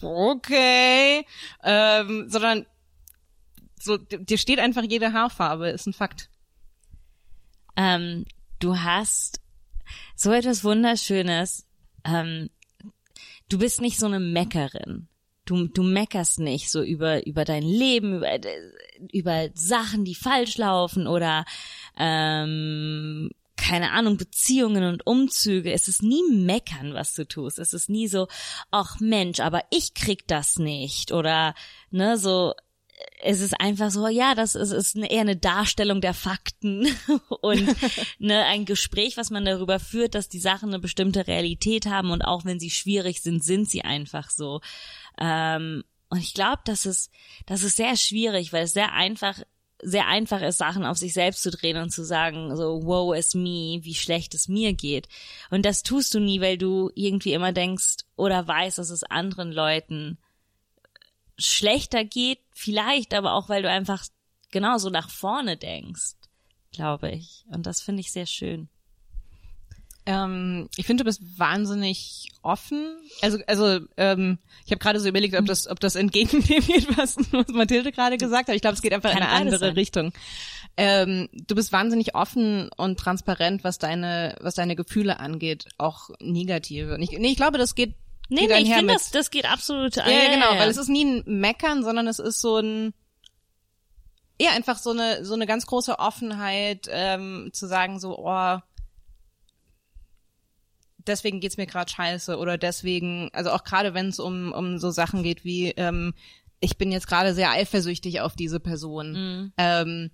[0.00, 1.26] okay,
[1.62, 2.66] ähm, sondern
[3.78, 6.28] so, dir steht einfach jede Haarfarbe, ist ein Fakt.
[7.76, 8.26] Ähm,
[8.58, 9.40] du hast
[10.14, 11.66] so etwas Wunderschönes.
[12.04, 12.50] Ähm,
[13.48, 15.08] du bist nicht so eine Meckerin.
[15.44, 18.38] Du, du meckerst nicht so über, über dein Leben, über,
[19.12, 21.44] über Sachen, die falsch laufen oder
[21.98, 25.72] ähm, keine Ahnung, Beziehungen und Umzüge.
[25.72, 27.58] Es ist nie meckern, was du tust.
[27.58, 28.26] Es ist nie so,
[28.70, 31.12] ach Mensch, aber ich krieg das nicht.
[31.12, 31.54] Oder,
[31.90, 32.54] ne, so,
[33.22, 36.86] es ist einfach so, ja, das ist, ist eher eine Darstellung der Fakten
[37.40, 37.76] und
[38.18, 42.22] ne, ein Gespräch, was man darüber führt, dass die Sachen eine bestimmte Realität haben und
[42.22, 44.60] auch wenn sie schwierig sind, sind sie einfach so.
[45.20, 47.10] Ähm, und ich glaube, das ist,
[47.46, 49.40] das ist sehr schwierig, weil es sehr einfach
[49.82, 53.34] sehr einfach ist, Sachen auf sich selbst zu drehen und zu sagen, so, wow, is
[53.34, 55.08] me, wie schlecht es mir geht.
[55.50, 59.52] Und das tust du nie, weil du irgendwie immer denkst oder weißt, dass es anderen
[59.52, 60.18] Leuten
[61.40, 64.04] schlechter geht, vielleicht, aber auch weil du einfach
[64.50, 66.14] genauso nach vorne denkst,
[66.72, 67.44] glaube ich.
[67.50, 68.68] Und das finde ich sehr schön.
[70.06, 72.96] Ähm, ich finde, du bist wahnsinnig offen.
[73.20, 76.88] Also, also ähm, ich habe gerade so überlegt, ob das, ob das entgegen dem geht,
[76.96, 78.54] was, was Mathilde gerade gesagt hat.
[78.54, 79.74] Ich glaube, es geht einfach Kann in eine andere sein.
[79.74, 80.12] Richtung.
[80.76, 86.94] Ähm, du bist wahnsinnig offen und transparent, was deine, was deine Gefühle angeht, auch negative.
[86.94, 87.94] Und ich, nee, ich glaube, das geht
[88.30, 89.96] Nee, nee, ich finde, das, das geht absolut.
[89.96, 92.94] Ja, ja, genau, weil es ist nie ein Meckern, sondern es ist so ein
[94.40, 98.58] eher einfach so eine so eine ganz große Offenheit ähm, zu sagen so oh
[101.06, 104.90] deswegen geht's mir gerade scheiße oder deswegen also auch gerade wenn es um um so
[104.90, 106.14] Sachen geht wie ähm,
[106.60, 109.52] ich bin jetzt gerade sehr eifersüchtig auf diese Person mhm.
[109.58, 110.10] ähm,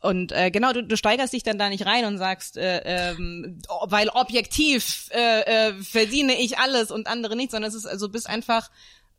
[0.00, 3.60] und äh, genau, du, du steigerst dich dann da nicht rein und sagst, äh, ähm,
[3.84, 8.28] weil objektiv äh, äh, verdiene ich alles und andere nicht, sondern es ist also bist
[8.28, 8.70] einfach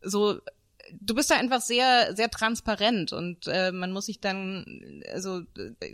[0.01, 0.39] so
[0.99, 5.93] du bist da einfach sehr sehr transparent und äh, man muss sich dann also äh,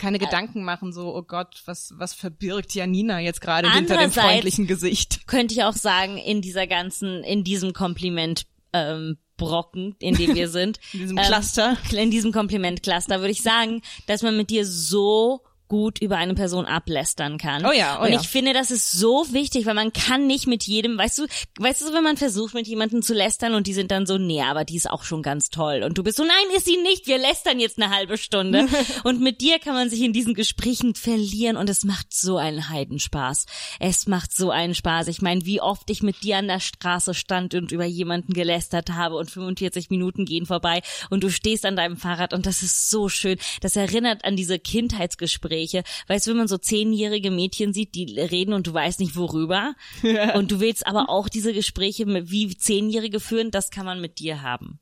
[0.00, 4.66] keine Gedanken machen so oh Gott was was verbirgt Janina jetzt gerade hinter dem freundlichen
[4.66, 5.26] Gesicht?
[5.26, 10.48] könnte ich auch sagen in dieser ganzen in diesem Kompliment ähm, Brocken, in dem wir
[10.50, 10.78] sind.
[10.92, 11.78] in diesem Cluster.
[11.92, 16.34] Ähm, in diesem Kompliment-Cluster würde ich sagen, dass man mit dir so gut über eine
[16.34, 17.64] Person ablästern kann.
[17.64, 18.20] Oh ja, oh Und ja.
[18.20, 21.26] ich finde, das ist so wichtig, weil man kann nicht mit jedem, weißt du,
[21.58, 24.42] weißt du, wenn man versucht, mit jemandem zu lästern und die sind dann so, nee,
[24.42, 25.82] aber die ist auch schon ganz toll.
[25.84, 28.66] Und du bist so, nein, ist sie nicht, wir lästern jetzt eine halbe Stunde.
[29.04, 32.68] und mit dir kann man sich in diesen Gesprächen verlieren und es macht so einen
[32.68, 33.46] Heidenspaß.
[33.78, 35.08] Es macht so einen Spaß.
[35.08, 38.90] Ich meine, wie oft ich mit dir an der Straße stand und über jemanden gelästert
[38.90, 42.88] habe und 45 Minuten gehen vorbei und du stehst an deinem Fahrrad und das ist
[42.90, 43.38] so schön.
[43.60, 45.82] Das erinnert an diese Kindheitsgespräche Gespräche.
[46.06, 49.74] Weißt du, wenn man so zehnjährige Mädchen sieht, die reden und du weißt nicht worüber.
[50.02, 50.34] Ja.
[50.36, 54.42] Und du willst aber auch diese Gespräche wie Zehnjährige führen, das kann man mit dir
[54.42, 54.78] haben.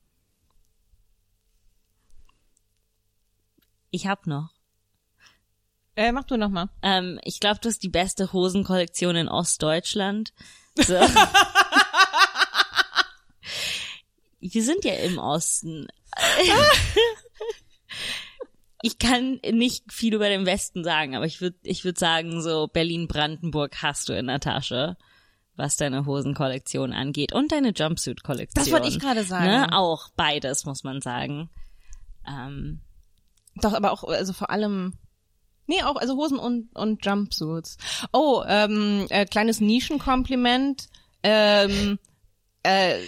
[3.91, 4.51] Ich hab noch.
[5.97, 6.69] Äh, mach du noch mal.
[6.83, 10.33] Ähm, ich glaube, du hast die beste Hosenkollektion in Ostdeutschland.
[10.77, 10.95] So.
[14.41, 15.89] Wir sind ja im Osten.
[18.83, 22.69] ich kann nicht viel über den Westen sagen, aber ich würde ich würd sagen, so
[22.69, 24.97] Berlin-Brandenburg hast du in der Tasche,
[25.57, 28.63] was deine Hosenkollektion angeht und deine Jumpsuit-Kollektion.
[28.63, 29.47] Das wollte ich gerade sagen.
[29.47, 29.73] Ne?
[29.73, 31.49] Auch beides, muss man sagen.
[32.29, 32.81] Ähm,
[33.57, 34.95] Doch, aber auch, also vor allem
[35.69, 37.77] Nee, auch, also Hosen und, und Jumpsuits.
[38.13, 40.89] Oh, ähm, äh, kleines Nischenkompliment.
[41.25, 41.99] Ähm,
[42.63, 42.99] äh,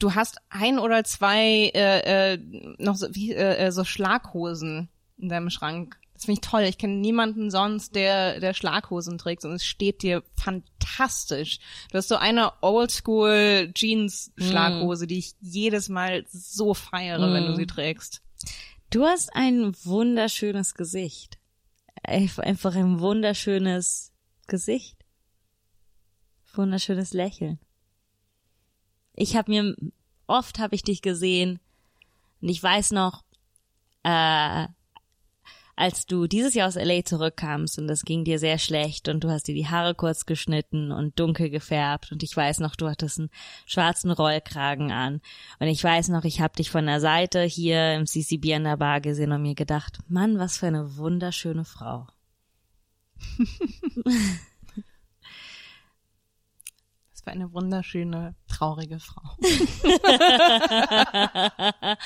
[0.00, 2.38] du hast ein oder zwei äh, äh,
[2.78, 4.88] noch so, wie, äh, äh, so Schlaghosen
[5.18, 5.96] in deinem Schrank.
[6.14, 6.62] Das finde ich toll.
[6.62, 11.60] Ich kenne niemanden sonst, der, der Schlaghosen trägt und es steht dir fantastisch.
[11.90, 17.54] Du hast so eine Oldschool Jeans Schlaghose, die ich jedes Mal so feiere, wenn du
[17.56, 18.20] sie trägst.
[18.90, 21.38] Du hast ein wunderschönes Gesicht.
[22.06, 24.12] Einf- Einfach ein wunderschönes
[24.46, 24.98] Gesicht.
[26.52, 27.58] Wunderschönes Lächeln.
[29.14, 29.76] Ich habe mir,
[30.26, 31.60] oft habe ich dich gesehen
[32.40, 33.24] und ich weiß noch,
[34.02, 34.66] äh,
[35.80, 39.30] als du dieses Jahr aus LA zurückkamst und es ging dir sehr schlecht und du
[39.30, 43.18] hast dir die Haare kurz geschnitten und dunkel gefärbt und ich weiß noch, du hattest
[43.18, 43.30] einen
[43.64, 45.22] schwarzen Rollkragen an
[45.58, 48.76] und ich weiß noch, ich habe dich von der Seite hier im CCB an der
[48.76, 52.06] Bar gesehen und mir gedacht, Mann, was für eine wunderschöne Frau.
[57.20, 59.36] Das war eine wunderschöne, traurige Frau.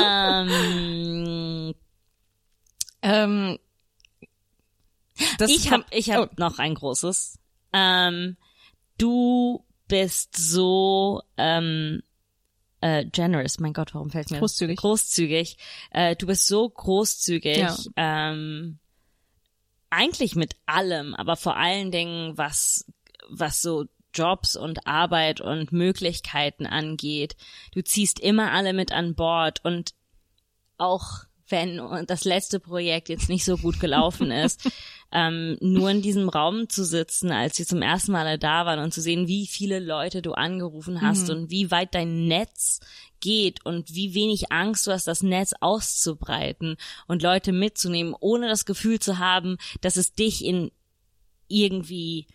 [0.00, 1.74] Ähm,
[3.02, 3.58] ähm,
[5.40, 6.34] ich habe ich hab oh.
[6.36, 7.38] noch ein großes.
[7.72, 8.36] Ähm,
[8.98, 12.02] du bist so ähm,
[12.80, 14.76] äh, generous, mein Gott, warum fällt mir Großzügig.
[14.76, 14.82] das?
[14.82, 15.58] Großzügig.
[15.90, 17.58] Äh, du bist so großzügig.
[17.58, 17.76] Ja.
[17.96, 18.78] Ähm,
[19.90, 22.84] eigentlich mit allem, aber vor allen Dingen was
[23.28, 23.86] was so
[24.18, 27.36] Jobs und Arbeit und Möglichkeiten angeht.
[27.72, 29.94] Du ziehst immer alle mit an Bord und
[30.76, 34.68] auch wenn das letzte Projekt jetzt nicht so gut gelaufen ist,
[35.12, 38.92] ähm, nur in diesem Raum zu sitzen, als wir zum ersten Mal da waren und
[38.92, 42.80] zu sehen, wie viele Leute du angerufen hast und wie weit dein Netz
[43.20, 48.66] geht und wie wenig Angst du hast, das Netz auszubreiten und Leute mitzunehmen, ohne das
[48.66, 50.70] Gefühl zu haben, dass es dich in
[51.48, 52.26] irgendwie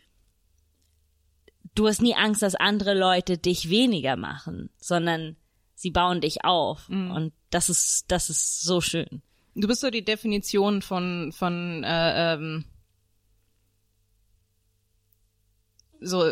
[1.75, 5.35] du hast nie Angst, dass andere Leute dich weniger machen, sondern
[5.75, 6.87] sie bauen dich auf.
[6.89, 9.21] Und das ist, das ist so schön.
[9.55, 12.65] Du bist so die Definition von von äh, ähm,
[15.99, 16.23] so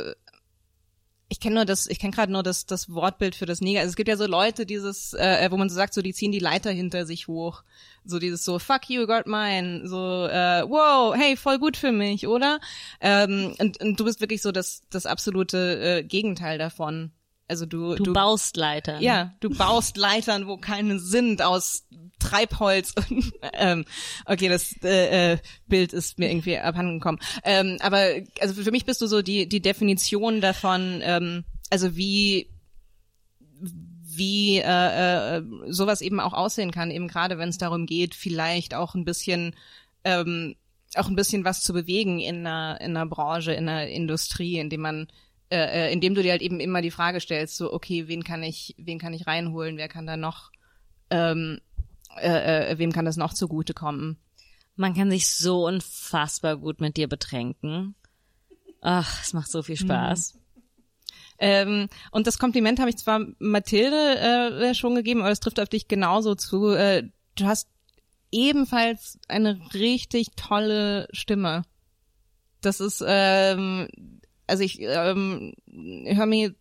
[1.32, 3.80] ich kenne nur das, ich kenne gerade nur das, das Wortbild für das Neger.
[3.80, 6.34] Also es gibt ja so Leute, dieses, äh, wo man so sagt, so die ziehen
[6.34, 7.64] die Leiter hinter sich hoch.
[8.04, 9.88] So dieses so, fuck you, got mine.
[9.88, 12.60] So, äh, wow, hey, voll gut für mich, oder?
[13.00, 17.14] Ähm, und, und du bist wirklich so das, das absolute äh, Gegenteil davon.
[17.52, 19.02] Also du, Du, baust Leitern.
[19.04, 21.86] ja, du baust Leitern, wo keine sind, aus
[22.18, 22.94] Treibholz.
[23.10, 23.84] Und, ähm,
[24.26, 25.38] okay, das äh, äh,
[25.68, 27.20] Bild ist mir irgendwie abhandengekommen.
[27.44, 28.06] Ähm, aber
[28.40, 32.50] also für mich bist du so die die Definition davon, ähm, also wie
[33.60, 38.74] wie äh, äh, sowas eben auch aussehen kann, eben gerade wenn es darum geht, vielleicht
[38.76, 39.58] auch ein bisschen
[40.06, 40.56] ähm,
[40.96, 44.82] auch ein bisschen was zu bewegen in einer, in einer Branche, in einer Industrie, indem
[44.82, 45.08] man
[45.52, 48.42] äh, äh, indem du dir halt eben immer die Frage stellst, so okay, wen kann
[48.42, 50.50] ich, wen kann ich reinholen, wer kann da noch,
[51.10, 51.60] ähm,
[52.18, 54.18] äh, äh, wem kann das noch zugutekommen?
[54.78, 57.96] Man kann sich so unfassbar gut mit dir betränken.
[58.80, 60.40] Ach, es macht so viel Spaß.
[61.38, 65.68] Ähm, und das Kompliment habe ich zwar Mathilde äh, schon gegeben, aber es trifft auf
[65.68, 66.70] dich genauso zu.
[66.70, 67.68] Äh, du hast
[68.32, 71.64] ebenfalls eine richtig tolle Stimme.
[72.62, 73.90] Das ist, ähm,
[74.52, 75.54] also ich ähm,
[76.06, 76.54] höre mir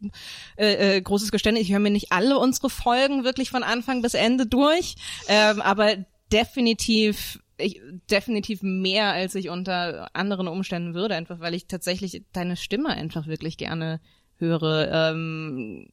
[0.56, 4.14] äh, äh, großes Geständnis, ich höre mir nicht alle unsere Folgen wirklich von Anfang bis
[4.14, 4.94] Ende durch,
[5.28, 5.96] ähm, aber
[6.32, 7.80] definitiv ich,
[8.10, 13.26] definitiv mehr, als ich unter anderen Umständen würde, einfach weil ich tatsächlich deine Stimme einfach
[13.26, 14.00] wirklich gerne
[14.36, 14.88] höre.
[14.90, 15.88] Ähm,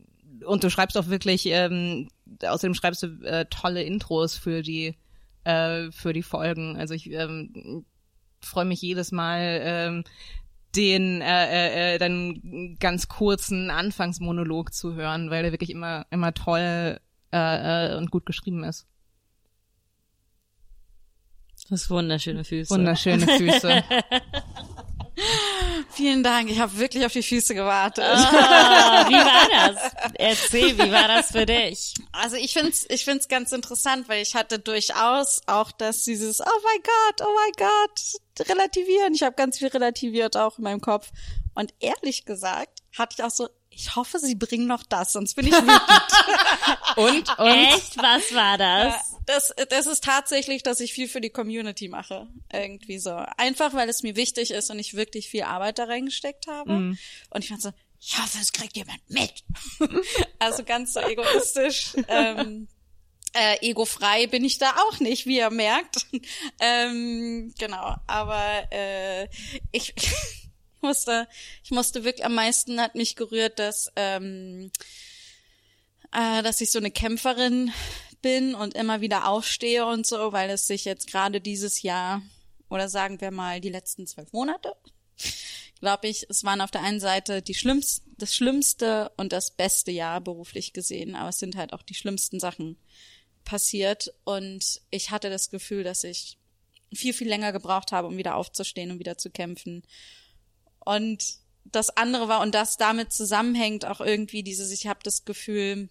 [0.46, 2.10] und du schreibst auch wirklich, ähm,
[2.42, 4.96] außerdem schreibst du äh, tolle Intros für die
[5.44, 6.78] äh, für die Folgen.
[6.78, 7.86] Also ich ähm,
[8.40, 10.04] freue mich jedes Mal, ähm,
[10.78, 16.34] den äh, äh, äh, dann ganz kurzen Anfangsmonolog zu hören, weil der wirklich immer immer
[16.34, 17.00] toll
[17.34, 18.88] äh, äh, und gut geschrieben ist.
[21.70, 22.70] Das wunderschöne Füße.
[22.74, 23.84] Wunderschöne Füße.
[25.92, 26.50] Vielen Dank.
[26.50, 28.04] Ich habe wirklich auf die Füße gewartet.
[28.06, 29.92] Ah, wie war das?
[30.14, 31.94] Erzähl, wie war das für dich?
[32.12, 36.62] Also ich find's, ich find's ganz interessant, weil ich hatte durchaus auch das dieses, oh
[36.64, 39.14] mein Gott, oh mein Gott, relativieren.
[39.14, 41.10] Ich habe ganz viel relativiert auch in meinem Kopf.
[41.56, 45.48] Und ehrlich gesagt hatte ich auch so, ich hoffe, sie bringen noch das, sonst bin
[45.48, 45.82] ich wütend.
[46.96, 47.98] Und und Echt?
[47.98, 49.17] Was war das?
[49.28, 52.28] Das, das ist tatsächlich, dass ich viel für die Community mache.
[52.52, 53.12] Irgendwie so.
[53.38, 56.72] Einfach, weil es mir wichtig ist und ich wirklich viel Arbeit da reingesteckt habe.
[57.30, 59.44] Und ich fand so, ich hoffe, es kriegt jemand mit.
[60.40, 61.92] also ganz so egoistisch.
[62.08, 62.68] ähm,
[63.34, 66.06] äh, egofrei bin ich da auch nicht, wie ihr merkt.
[66.60, 69.26] ähm, genau, aber äh,
[69.72, 70.12] ich, ich
[70.82, 71.28] musste,
[71.64, 74.72] ich musste wirklich am meisten hat mich gerührt, dass ähm,
[76.14, 77.72] äh, dass ich so eine Kämpferin
[78.28, 82.22] bin und immer wieder aufstehe und so, weil es sich jetzt gerade dieses Jahr
[82.70, 84.74] oder sagen wir mal die letzten zwölf Monate,
[85.80, 89.92] glaube ich, es waren auf der einen Seite die schlimmst, das schlimmste und das beste
[89.92, 92.78] Jahr beruflich gesehen, aber es sind halt auch die schlimmsten Sachen
[93.46, 96.38] passiert und ich hatte das Gefühl, dass ich
[96.94, 99.84] viel, viel länger gebraucht habe, um wieder aufzustehen und wieder zu kämpfen.
[100.80, 105.90] Und das andere war, und das damit zusammenhängt auch irgendwie dieses, ich habe das Gefühl,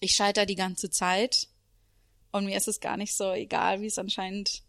[0.00, 1.48] ich scheiter die ganze Zeit
[2.32, 4.62] und mir ist es gar nicht so egal, wie es anscheinend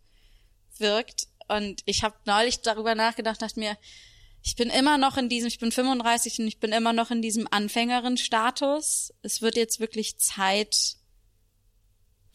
[0.77, 1.27] wirkt.
[1.47, 3.77] Und ich habe neulich darüber nachgedacht, dachte mir,
[4.43, 7.21] ich bin immer noch in diesem, ich bin 35 und ich bin immer noch in
[7.21, 9.13] diesem Anfängerin-Status.
[9.21, 10.97] Es wird jetzt wirklich Zeit,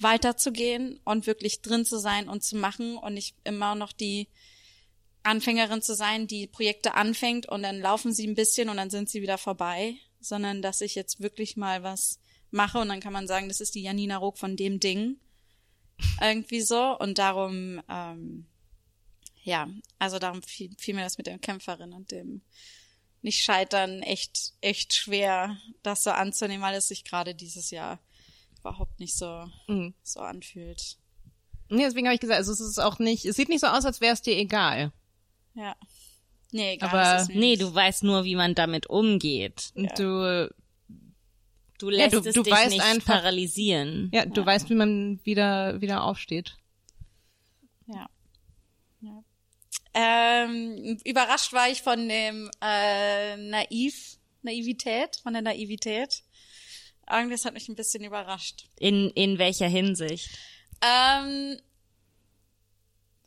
[0.01, 4.29] weiterzugehen und wirklich drin zu sein und zu machen und nicht immer noch die
[5.23, 9.11] Anfängerin zu sein, die Projekte anfängt und dann laufen sie ein bisschen und dann sind
[9.11, 12.21] sie wieder vorbei, sondern dass ich jetzt wirklich mal was
[12.51, 15.17] mache und dann kann man sagen, das ist die Janina Rook von dem Ding.
[16.21, 18.47] Irgendwie so und darum, ähm,
[19.43, 19.69] ja,
[19.99, 22.43] also darum fiel, fiel mir das mit der Kämpferin und dem
[23.23, 27.99] nicht scheitern echt, echt schwer, das so anzunehmen, weil es sich gerade dieses Jahr
[28.61, 29.95] überhaupt nicht so, Mhm.
[30.05, 30.97] so anfühlt.
[31.69, 33.85] Nee, deswegen habe ich gesagt, also es ist auch nicht, es sieht nicht so aus,
[33.85, 34.93] als wäre es dir egal.
[35.55, 35.75] Ja.
[36.53, 36.89] Nee, egal.
[36.91, 39.73] Aber Nee, du weißt nur, wie man damit umgeht.
[39.75, 39.95] Und Ja.
[39.97, 40.55] du,
[41.79, 44.11] Du lässt du- es du dich weißt nicht einfach- paralysieren.
[44.13, 46.57] ja, du weißt, wie man wieder, wieder aufsteht.
[47.87, 48.07] Ja.
[49.01, 49.23] ja.
[49.95, 56.23] Ähm, überrascht war ich von dem äh, Naiv, Naivität, von der Naivität.
[57.11, 58.67] Irgendwie, das hat mich ein bisschen überrascht.
[58.79, 60.29] In, in welcher Hinsicht?
[60.83, 61.59] Ähm,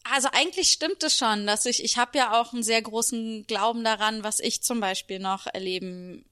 [0.03, 3.83] also eigentlich stimmt es schon, dass ich, ich habe ja auch einen sehr großen Glauben
[3.83, 6.25] daran, was ich zum Beispiel noch erleben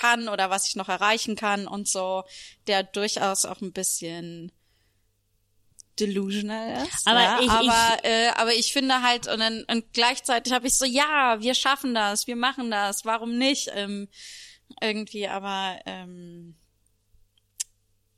[0.00, 2.24] kann oder was ich noch erreichen kann und so,
[2.66, 4.50] der durchaus auch ein bisschen
[5.98, 7.06] delusional ist.
[7.06, 10.76] Aber ja, ich- aber, äh, aber ich finde halt und dann und gleichzeitig habe ich
[10.78, 14.08] so ja, wir schaffen das, wir machen das, warum nicht ähm,
[14.80, 16.56] irgendwie, aber ähm,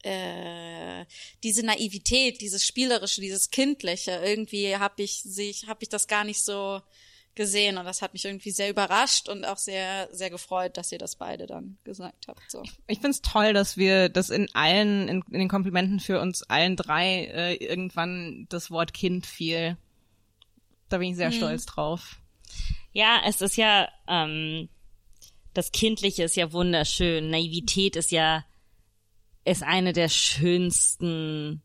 [0.04, 1.04] äh,
[1.42, 6.44] diese Naivität, dieses spielerische, dieses kindliche, irgendwie habe ich sich habe ich das gar nicht
[6.44, 6.80] so
[7.34, 10.98] gesehen und das hat mich irgendwie sehr überrascht und auch sehr sehr gefreut, dass ihr
[10.98, 12.50] das beide dann gesagt habt.
[12.50, 12.62] So.
[12.86, 16.76] Ich find's toll, dass wir das in allen, in, in den Komplimenten für uns allen
[16.76, 19.76] drei äh, irgendwann das Wort Kind fiel.
[20.88, 22.20] Da bin ich sehr stolz drauf.
[22.92, 24.68] Ja, es ist ja, ähm,
[25.54, 27.30] das Kindliche ist ja wunderschön.
[27.30, 28.44] Naivität ist ja,
[29.44, 31.62] ist eine der schönsten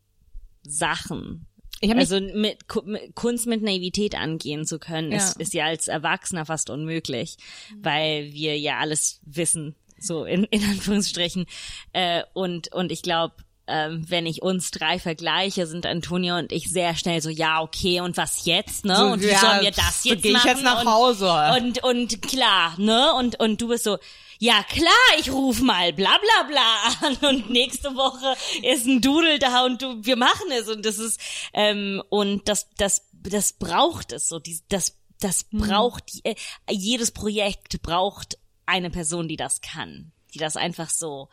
[0.62, 1.47] Sachen.
[1.96, 5.42] Also mit, mit Kunst mit Naivität angehen zu können, ist, Ja.
[5.42, 7.36] ist ja als Erwachsener fast unmöglich,
[7.80, 11.46] weil wir ja alles wissen, so in, in Anführungsstrichen.
[11.92, 13.34] Äh, und, und ich glaube,
[13.68, 18.00] ähm, wenn ich uns drei vergleiche, sind Antonia und ich sehr schnell so, ja, okay,
[18.00, 18.96] und was jetzt, ne?
[18.96, 20.48] So, und wie ja, sollen wir das so jetzt geh ich machen?
[20.48, 21.30] jetzt nach und, Hause.
[21.58, 23.12] Und, und klar, ne?
[23.18, 23.98] Und, und du bist so,
[24.38, 29.38] ja klar, ich ruf mal bla bla bla an und nächste Woche ist ein Dudel
[29.38, 31.20] da und du, wir machen es und das ist,
[31.52, 36.34] ähm, und das, das, das braucht es so, die, das, das braucht, äh,
[36.70, 41.28] jedes Projekt braucht eine Person, die das kann, die das einfach so,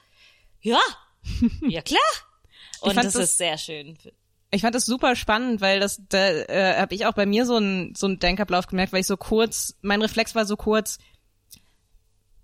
[0.62, 0.80] ja,
[1.68, 2.00] ja klar.
[2.82, 3.98] Und das, das- ist sehr schön.
[4.52, 7.58] Ich fand das super spannend, weil das, da äh, habe ich auch bei mir so
[7.58, 10.98] einen so einen Denkablauf gemerkt, weil ich so kurz, mein Reflex war so kurz,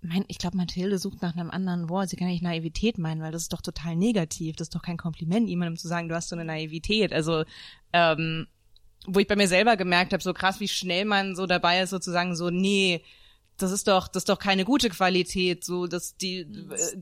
[0.02, 2.08] mein, ich glaube, Mathilde sucht nach einem anderen Wort.
[2.08, 4.56] Sie kann nicht Naivität meinen, weil das ist doch total negativ.
[4.56, 7.12] Das ist doch kein Kompliment, jemandem zu sagen, du hast so eine Naivität.
[7.12, 7.44] Also,
[7.92, 8.48] ähm,
[9.06, 11.90] wo ich bei mir selber gemerkt habe, so krass, wie schnell man so dabei ist,
[11.90, 13.02] sozusagen so, nee,
[13.62, 15.64] das ist doch, das ist doch keine gute Qualität.
[15.64, 16.46] So, dass die äh,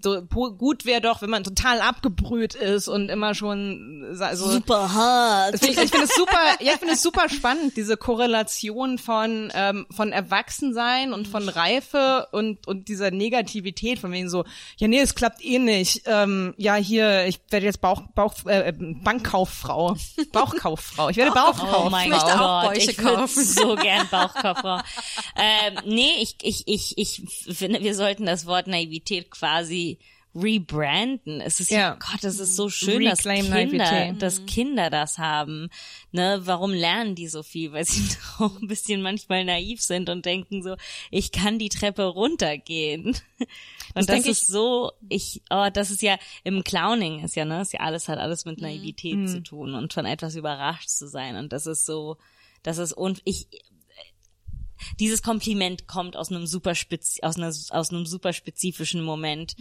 [0.03, 4.93] so, gut wäre doch, wenn man total abgebrüht ist und immer schon äh, so Super
[4.93, 5.55] hart.
[5.55, 9.87] ich, ich finde es super, ja, ich finde es super spannend, diese Korrelation von ähm,
[9.91, 14.45] von Erwachsensein und von Reife und und dieser Negativität von wegen so,
[14.77, 16.03] ja nee, es klappt eh nicht.
[16.07, 19.97] Ähm, ja hier, ich werde jetzt Bauch Bauch äh, Bankkauffrau,
[20.33, 21.09] Bauchkauffrau.
[21.09, 21.87] Ich werde Bauchkauffrau.
[21.87, 23.45] Oh mein möchte Gott, ich würde kaufen.
[23.45, 24.81] so gern Bauchkauffrau.
[25.37, 27.23] ähm, nee, ich, ich, ich, ich
[27.57, 29.99] finde, wir sollten das Wort Naivität quasi
[30.35, 31.41] rebranden.
[31.41, 31.95] Es ist ja.
[31.99, 34.23] Gott, es ist so schön, dass Kinder, Naivität.
[34.23, 35.71] dass Kinder das haben.
[36.13, 37.73] Ne, warum lernen die so viel?
[37.73, 38.03] Weil sie
[38.39, 40.77] auch ein bisschen manchmal naiv sind und denken so,
[41.11, 43.17] ich kann die Treppe runtergehen.
[43.97, 47.63] Und das, ich- ist so, ich, oh, das ist ja im Clowning ist ja, ne,
[47.63, 48.51] ist ja alles hat alles Mhm.
[48.53, 51.35] mit Naivität zu tun und von etwas überrascht zu sein.
[51.35, 52.17] Und das ist so,
[52.63, 53.49] das ist und ich,
[54.99, 59.55] dieses Kompliment kommt aus einem super spez aus, einer, aus einem super spezifischen Moment.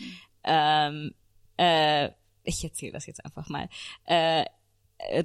[0.44, 1.14] ähm,
[1.58, 2.10] äh,
[2.44, 3.70] ich erzähle das jetzt einfach mal.
[4.06, 4.46] Äh,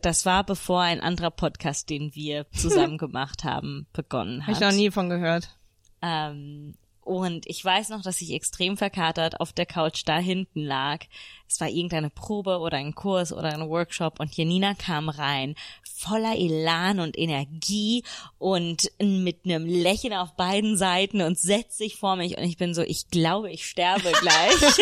[0.01, 4.63] das war bevor ein anderer Podcast, den wir zusammen gemacht haben, begonnen Habe hat.
[4.63, 5.57] ich noch nie von gehört.
[6.03, 11.05] Ähm, und ich weiß noch, dass ich extrem verkatert auf der Couch da hinten lag.
[11.49, 15.55] Es war irgendeine Probe oder ein Kurs oder ein Workshop und Janina kam rein,
[15.97, 18.03] voller Elan und Energie
[18.39, 22.75] und mit einem Lächeln auf beiden Seiten und setzt sich vor mich und ich bin
[22.75, 24.53] so, ich glaube, ich sterbe gleich.
[24.63, 24.73] und,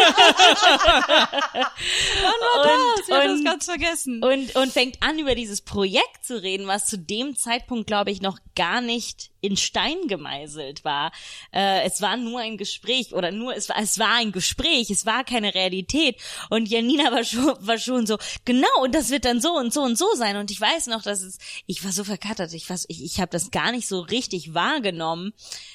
[3.06, 4.22] ich hab das und- ganz vergessen.
[4.22, 8.22] und, und fängt an, über dieses Projekt zu reden, was zu dem Zeitpunkt, glaube ich,
[8.22, 11.10] noch gar nicht in Stein gemeißelt war.
[11.52, 15.04] Äh, es war nur ein Gespräch oder nur, es war, es war ein Gespräch, es
[15.04, 16.16] war keine Realität.
[16.52, 19.80] Und Janina war schon, war schon so, genau, und das wird dann so und so
[19.80, 20.36] und so sein.
[20.36, 23.30] Und ich weiß noch, dass es, ich war so verkattert, ich, war ich, ich habe
[23.30, 25.32] das gar nicht so richtig wahrgenommen,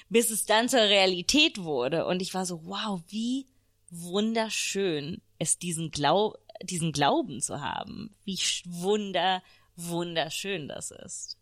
[0.09, 2.05] bis es dann zur Realität wurde.
[2.05, 3.47] Und ich war so, wow, wie
[3.89, 8.15] wunderschön es diesen Glau diesen Glauben zu haben.
[8.23, 9.41] Wie wunder,
[9.75, 11.39] wunderschön das ist.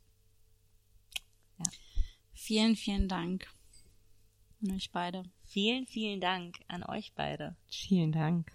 [2.33, 3.47] Vielen, vielen Dank
[4.63, 5.23] an euch beide.
[5.43, 7.57] Vielen, vielen Dank an euch beide.
[7.67, 8.49] Vielen Dank.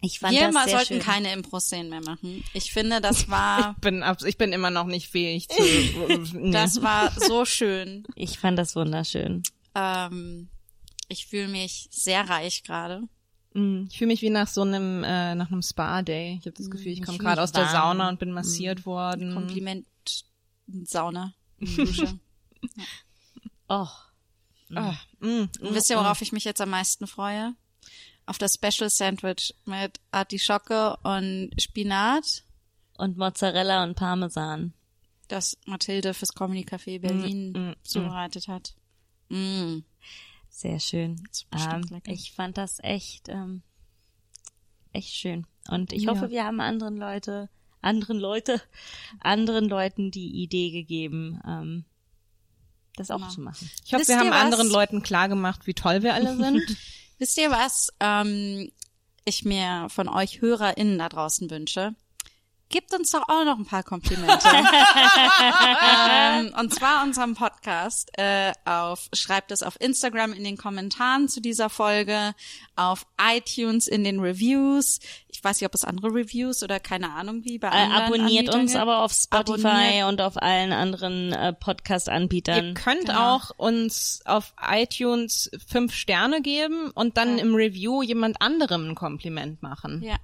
[0.00, 1.02] Ich fand Wir das sehr sollten schön.
[1.02, 2.44] keine Impro-Szenen mehr machen.
[2.52, 5.62] Ich finde, das war, Ich bin, ich bin immer noch nicht fähig zu.
[6.34, 6.50] nee.
[6.50, 8.04] das war so schön.
[8.14, 9.42] ich fand das wunderschön.
[9.74, 10.48] Ähm,
[11.08, 13.02] ich fühle mich sehr reich gerade.
[13.54, 16.36] Mm, Ich fühle mich wie nach so einem äh, nach einem Spa-Day.
[16.40, 17.72] Ich habe das Gefühl, ich komme gerade aus der warm.
[17.98, 19.32] Sauna und bin massiert worden.
[19.32, 19.86] Kompliment
[20.84, 21.32] Sauna.
[21.60, 22.18] Dusche.
[23.68, 23.86] Oh,
[24.74, 25.26] Ah, mm,
[25.60, 27.54] Und wisst ihr, worauf ich mich jetzt am meisten freue?
[28.26, 32.42] Auf das Special Sandwich mit Artischocke und Spinat,
[32.96, 34.72] und Mozzarella und Parmesan.
[35.28, 38.74] das Mathilde fürs Comedy Café Berlin Mm, mm, zubereitet hat.
[39.30, 39.78] Mm.
[40.48, 41.22] Sehr schön.
[41.52, 43.62] Ähm, ich fand das echt, ähm,
[44.92, 45.46] echt schön.
[45.68, 46.10] Und ich Ja.
[46.12, 47.48] hoffe, wir haben anderen Leute,
[47.80, 48.60] anderen Leute,
[49.20, 51.84] anderen Leuten die Idee gegeben, ähm,
[52.96, 53.30] das auch Genau.
[53.30, 53.68] zu machen.
[53.84, 54.40] Ich hoffe, Wisst wir haben was?
[54.42, 56.62] anderen Leuten klar gemacht, wie toll wir alle sind.
[57.18, 58.70] Wisst ihr, was ähm,
[59.24, 61.94] ich mir von euch HörerInnen da draußen wünsche?
[62.70, 64.48] Gebt uns doch auch noch ein paar Komplimente.
[65.88, 71.40] ähm, und zwar unserem Podcast äh, auf, schreibt es auf Instagram in den Kommentaren zu
[71.40, 72.34] dieser Folge,
[72.74, 74.98] auf iTunes in den Reviews.
[75.44, 78.48] Ich weiß nicht, ob es andere Reviews oder keine Ahnung wie bei Äh, anderen abonniert
[78.48, 78.80] Anbietern uns gibt.
[78.80, 80.08] aber auf Spotify Abonniert.
[80.08, 82.68] und auf allen anderen äh, Podcast-Anbietern.
[82.68, 83.34] Ihr könnt Genau.
[83.36, 87.44] auch uns auf iTunes fünf Sterne geben und dann Ja.
[87.44, 90.02] im Review jemand anderem ein Kompliment machen.
[90.02, 90.16] Ja.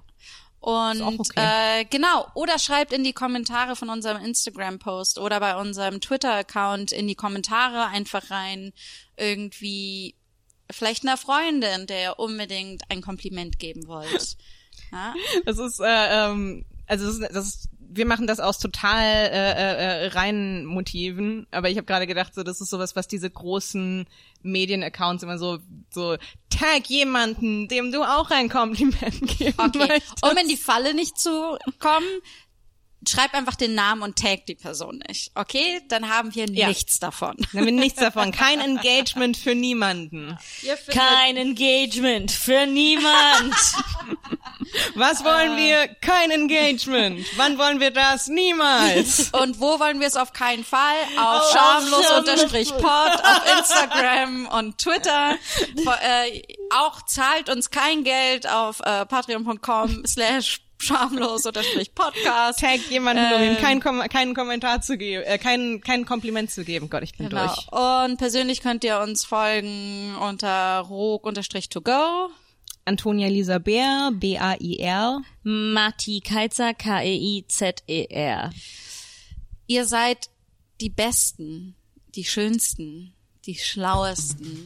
[0.59, 1.81] Und okay.
[1.81, 7.07] äh, genau, oder schreibt in die Kommentare von unserem Instagram-Post oder bei unserem Twitter-Account in
[7.07, 8.73] die Kommentare einfach rein
[9.17, 10.15] irgendwie
[10.71, 14.35] vielleicht einer Freundin, der ihr unbedingt ein Kompliment geben wollt.
[14.91, 15.13] Ja?
[15.45, 19.51] Das ist, äh, ähm, also das ist, das ist, wir machen das aus total äh,
[19.51, 23.29] äh, äh, reinen Motiven, aber ich habe gerade gedacht, so das ist sowas, was diese
[23.29, 24.05] großen
[24.43, 26.15] Medienaccounts immer so so
[26.49, 29.77] tag jemanden, dem du auch ein Kompliment geben Okay.
[29.89, 30.25] möchtest.
[30.25, 32.07] Um in die Falle nicht zu kommen,
[33.07, 35.31] schreib einfach den Namen und tag die Person nicht.
[35.35, 35.81] Okay?
[35.89, 36.67] Dann haben wir Ja.
[36.67, 37.35] nichts davon.
[37.37, 40.37] Dann haben wir nichts davon, kein Engagement für niemanden.
[40.91, 43.55] Kein Engagement für niemand.
[44.95, 45.87] Was wollen wir?
[46.01, 47.25] Kein Engagement.
[47.35, 48.27] Wann wollen wir das?
[48.27, 49.29] Niemals.
[49.33, 50.95] Und wo wollen wir es auf keinen Fall?
[51.17, 55.37] Auf Auf schamlos-pod auf Instagram und Twitter.
[55.75, 56.41] Äh,
[56.73, 62.59] auch zahlt uns kein Geld auf äh, patreon.com slash schamlos-podcast.
[62.59, 63.57] Tag jemanden, um ihm Ähm.
[63.57, 66.89] keinen, Kom keinen Kommentar zu geben, äh, keinen, keinen Kompliment zu geben.
[66.89, 67.45] Gott, ich bin Genau.
[67.45, 67.67] durch.
[67.71, 72.29] Und persönlich könnt ihr uns folgen unter rog-to-go.
[72.85, 75.21] Antonia Lisa Bär, B-A-I-R.
[75.43, 78.49] Matti Keizer, E K-E-I-Z-E-R.
[79.67, 80.29] Ihr seid
[80.81, 81.75] die Besten,
[82.15, 83.13] die Schönsten,
[83.45, 84.65] die Schlauesten,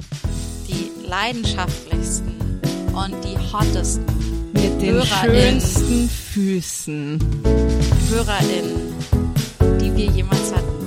[0.67, 2.61] die leidenschaftlichsten
[2.93, 4.34] und die hottesten
[4.75, 5.61] Mit den HörerInnen.
[5.61, 7.19] schönsten Füßen.
[8.09, 8.93] HörerInnen,
[9.79, 10.84] die wir jemals hatten.